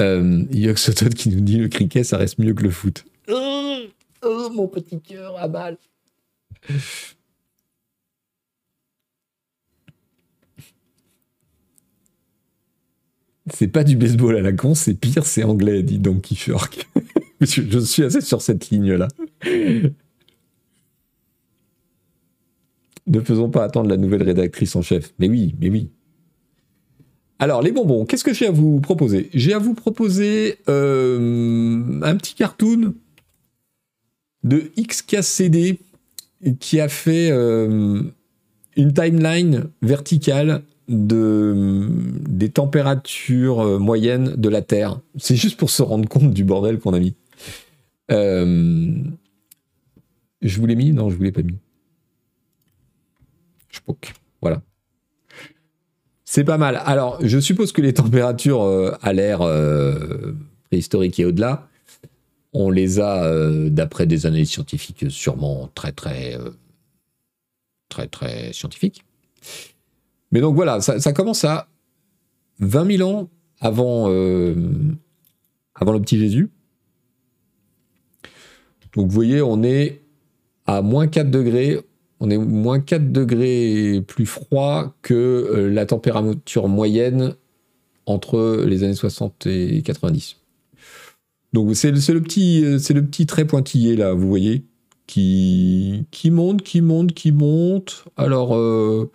[0.01, 3.05] Euh, Yoxotot qui nous dit le cricket, ça reste mieux que le foot.
[3.29, 3.79] Oh,
[4.23, 5.79] oh mon petit cœur a mal.
[13.53, 16.89] C'est pas du baseball à la con, c'est pire, c'est anglais, dit Donkey Shark.
[17.41, 19.09] je, suis assez sur cette ligne-là.
[23.07, 25.13] ne faisons pas attendre la nouvelle rédactrice en chef.
[25.19, 25.91] Mais oui, mais oui.
[27.39, 29.31] Alors, les bonbons, qu'est-ce que j'ai à vous proposer?
[29.35, 32.95] J'ai à vous proposer euh, un petit cartoon
[34.45, 35.79] de XKCD
[36.61, 38.03] qui a fait euh,
[38.77, 41.89] une timeline verticale de,
[42.29, 45.01] des températures euh, moyennes de la Terre.
[45.17, 47.15] C'est juste pour se rendre compte du bordel qu'on a mis.
[48.11, 48.93] Euh,
[50.43, 50.93] je vous l'ai mis?
[50.93, 51.57] Non, je vous l'ai pas mis.
[53.71, 53.81] Je
[54.41, 54.63] Voilà.
[56.25, 56.81] C'est pas mal.
[56.85, 59.41] Alors, je suppose que les températures à l'air
[60.71, 61.69] préhistorique et au-delà,
[62.55, 66.51] on les a, euh, d'après des analyses scientifiques, sûrement très, très, euh,
[67.89, 69.05] très, très scientifiques.
[70.31, 71.69] Mais donc voilà, ça, commence à
[72.61, 73.29] 20 000 ans
[73.61, 74.55] avant, euh,
[75.75, 76.51] avant le petit Jésus.
[78.95, 80.03] Donc vous voyez, on est
[80.67, 81.81] à moins 4 degrés.
[82.25, 87.35] On est moins 4 degrés plus froid que la température moyenne
[88.07, 90.37] entre les années 60 et 90.
[91.53, 94.65] Donc c'est le petit euh, le petit trait pointillé là, vous voyez,
[95.07, 98.07] qui qui monte, qui monte, qui monte.
[98.17, 99.11] Alors euh,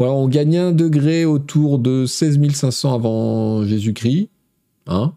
[0.00, 4.30] voilà, on gagne un degré autour de 16 500 avant Jésus-Christ,
[4.88, 5.14] hein.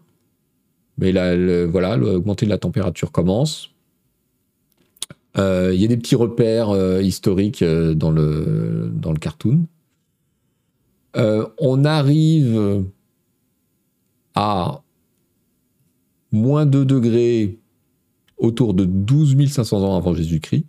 [0.98, 3.71] Mais là, voilà, l'augmenter de la température commence.
[5.38, 9.66] Euh, il y a des petits repères historiques dans le dans le cartoon.
[11.14, 12.84] on arrive
[14.34, 14.82] à
[16.32, 17.58] moins 2 degrés
[18.38, 20.66] autour de 12 500 ans avant Jésus-Christ.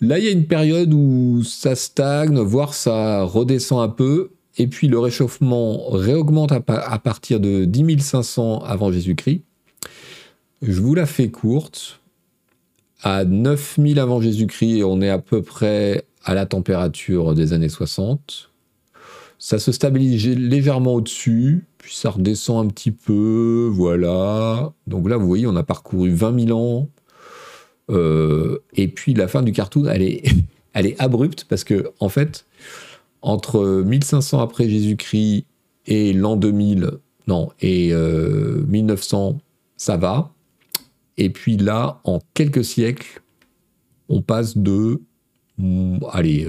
[0.00, 4.66] Là, il y a une période où ça stagne, voire ça redescend un peu, et
[4.66, 9.42] puis le réchauffement réaugmente à, partir de 10 500 avant Jésus-Christ.
[10.66, 12.00] Je vous la fais courte.
[13.02, 18.50] À 9000 avant Jésus-Christ, on est à peu près à la température des années 60
[19.38, 24.72] ça se stabilise légèrement au-dessus, puis ça redescend un petit peu, voilà.
[24.86, 26.88] Donc là, vous voyez, on a parcouru 20 000 ans.
[27.90, 30.24] Euh, et puis la fin du cartoon, elle est,
[30.98, 32.46] abrupte parce que, en fait,
[33.22, 35.44] entre 1500 après Jésus-Christ
[35.86, 36.92] et l'an 2000,
[37.28, 39.32] non, et 1900, euh,
[39.76, 40.32] ça va.
[41.18, 43.22] Et puis là, en quelques siècles,
[44.08, 45.00] on passe de
[46.12, 46.46] allez,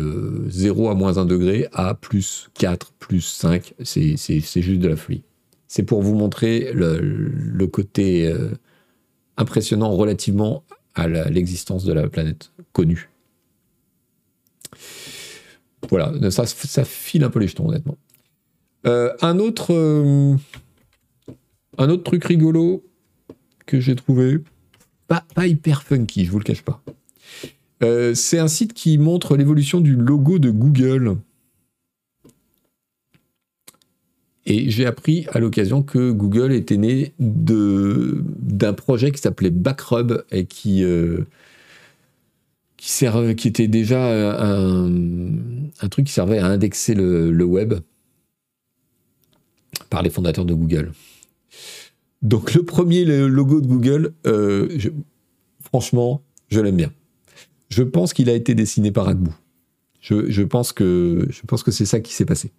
[0.47, 4.95] 0 euh, à moins 1 degré à plus 4, plus 5, c'est juste de la
[4.95, 5.23] folie.
[5.67, 8.51] C'est pour vous montrer le, côté euh,
[9.37, 10.63] impressionnant relativement
[10.95, 13.09] à l'existence de la planète connue.
[15.89, 17.97] Voilà, ça, ça file un peu les jetons, honnêtement.
[18.85, 19.73] Euh, un autre,
[21.77, 22.83] un autre truc rigolo
[23.65, 24.39] que j'ai trouvé,
[25.07, 26.81] pas, hyper funky, je vous le cache pas.
[27.83, 31.17] Euh, c'est un site qui montre l'évolution du logo de Google.
[34.45, 40.45] Et j'ai appris à l'occasion que Google était né d'un projet qui s'appelait Backrub et
[40.45, 40.85] qui,
[42.77, 44.89] qui était déjà un,
[45.89, 47.73] truc qui servait à indexer le web
[49.89, 50.91] par les fondateurs de Google.
[52.21, 54.77] Donc le premier logo de Google, euh,
[55.61, 56.91] franchement, je l'aime bien.
[57.69, 59.35] Je pense qu'il a été dessiné par Agbou.
[59.99, 61.27] Je, pense que
[61.67, 62.51] c'est ça qui s'est passé.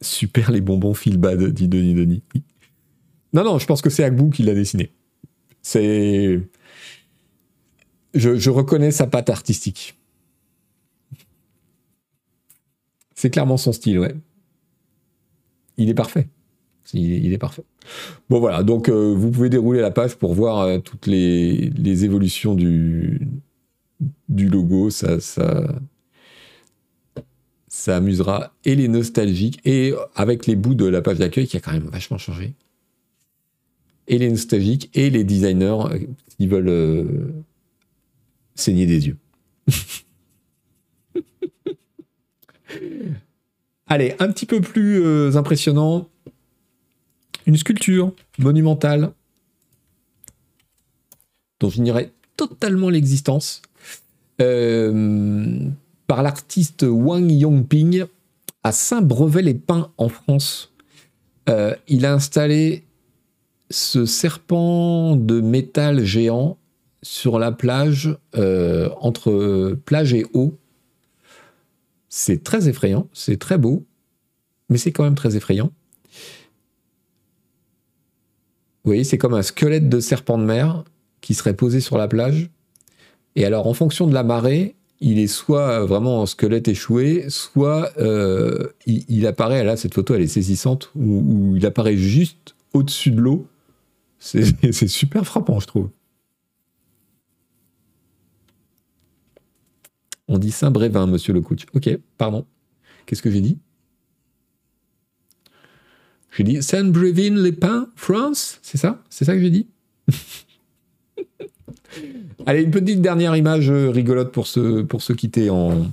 [0.00, 2.22] Super les bonbons feel bad, dit Denis Denis.
[3.32, 4.92] Non, non, je pense que c'est Agbou qui l'a dessiné.
[5.62, 6.40] C'est.
[8.14, 9.99] Je, je reconnais sa patte artistique.
[13.20, 14.14] C'est clairement son style, ouais.
[15.76, 16.26] Il est parfait.
[16.94, 17.64] Il, est parfait.
[18.30, 21.70] Bon voilà, donc euh, vous pouvez dérouler la page pour voir euh, toutes les,
[22.02, 23.28] évolutions du,
[24.30, 24.88] logo.
[24.88, 25.70] Ça, ça,
[27.68, 31.60] ça amusera et les nostalgiques et avec les bouts de la page d'accueil qui a
[31.60, 32.54] quand même vachement changé.
[34.08, 35.98] Et les nostalgiques et les designers euh,
[36.38, 37.34] qui veulent
[38.54, 39.18] saigner des yeux.
[43.90, 46.08] Allez, un petit peu plus euh, impressionnant.
[47.44, 49.10] Une sculpture monumentale
[51.58, 53.62] dont j'ignorais totalement l'existence
[54.40, 55.58] euh,
[56.06, 58.04] par l'artiste Wang Yongping
[58.62, 60.72] à Saint-Brevet-les-Pins en France.
[61.48, 62.84] Euh, il a installé
[63.70, 66.58] ce serpent de métal géant
[67.02, 70.59] sur la plage, entre plage et eau,
[72.10, 73.86] c'est très effrayant, c'est très beau,
[74.68, 75.72] mais c'est quand même très effrayant.
[78.82, 80.84] Vous voyez, c'est comme un squelette de serpent de mer
[81.20, 82.50] qui serait posé sur la plage.
[83.36, 87.92] Et alors, en fonction de la marée, il est soit vraiment en squelette échoué, soit
[87.98, 93.20] euh, il, apparaît, là cette photo elle est saisissante, où il apparaît juste au-dessus de
[93.20, 93.46] l'eau.
[94.18, 94.42] C'est
[94.88, 95.88] super frappant, je trouve.
[100.30, 101.66] On dit Saint-Brévin, monsieur le coach.
[101.74, 102.46] Ok, pardon.
[103.04, 103.58] Qu'est-ce que j'ai dit?
[106.30, 108.60] J'ai dit Saint-Brévin-les-Pins, France?
[108.62, 109.02] C'est ça?
[109.10, 109.66] C'est ça que j'ai dit?
[112.46, 115.90] Allez, une petite dernière image rigolote pour se, pour se quitter en...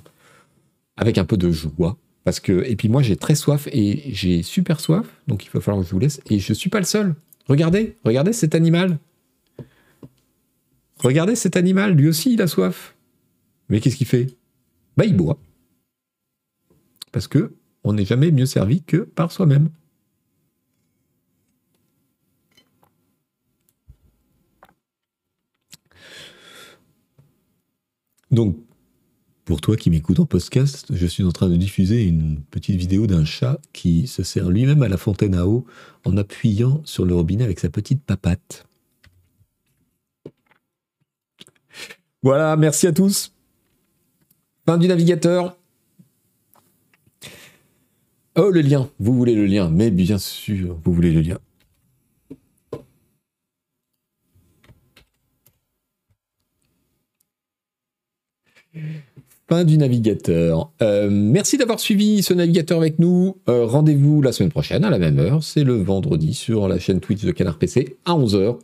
[0.98, 1.98] avec un peu de joie.
[2.24, 5.62] Parce que, et puis moi, j'ai très soif et j'ai super soif, donc il va
[5.62, 6.22] falloir que je vous laisse.
[6.30, 7.16] Et je ne suis pas le seul.
[7.48, 9.00] Regardez, regardez cet animal.
[11.00, 12.94] Regardez cet animal, lui aussi, il a soif.
[13.70, 14.38] Mais qu'est-ce qu'il fait?
[14.96, 15.40] Bah, il boit.
[17.12, 19.70] Parce que on n'est jamais mieux servi que par soi-même.
[28.32, 28.58] Donc,
[29.46, 33.08] pour toi qui m'écoutes en podcast, je suis en train de diffuser une petite vidéo
[33.08, 35.66] d'un chat qui se sert lui-même à la fontaine à eau
[36.04, 38.66] en appuyant sur le robinet avec sa petite papate.
[42.22, 43.32] Voilà, merci à tous.
[44.68, 45.56] Fin du navigateur.
[48.36, 48.90] Oh, le lien.
[49.00, 49.70] Vous voulez le lien.
[49.70, 51.38] Mais bien sûr, vous voulez le lien.
[59.48, 60.70] Fin du navigateur.
[60.82, 63.38] Euh, merci d'avoir suivi ce navigateur avec nous.
[63.48, 65.44] Euh, rendez-vous la semaine prochaine à la même heure.
[65.44, 68.58] C'est le vendredi sur la chaîne Twitch de Canard PC à 11h.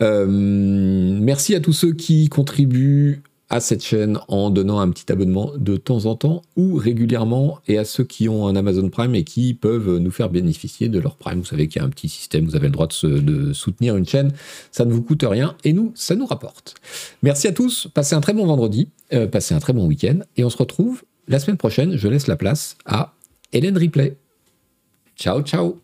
[0.00, 3.20] Euh, merci à tous ceux qui contribuent
[3.50, 7.78] à cette chaîne en donnant un petit abonnement de temps en temps ou régulièrement et
[7.78, 11.16] à ceux qui ont un Amazon Prime et qui peuvent nous faire bénéficier de leur
[11.16, 11.40] Prime.
[11.40, 14.06] Vous savez qu'il y a un petit système, vous avez le droit de, soutenir une
[14.06, 14.32] chaîne,
[14.72, 16.74] ça ne vous coûte rien et nous, ça nous rapporte.
[17.22, 20.44] Merci à tous, passez un très bon vendredi, euh, passez un très bon week-end et
[20.44, 21.96] on se retrouve la semaine prochaine.
[21.96, 23.14] Je laisse la place à
[23.52, 24.16] Hélène Ripley.
[25.16, 25.83] Ciao, ciao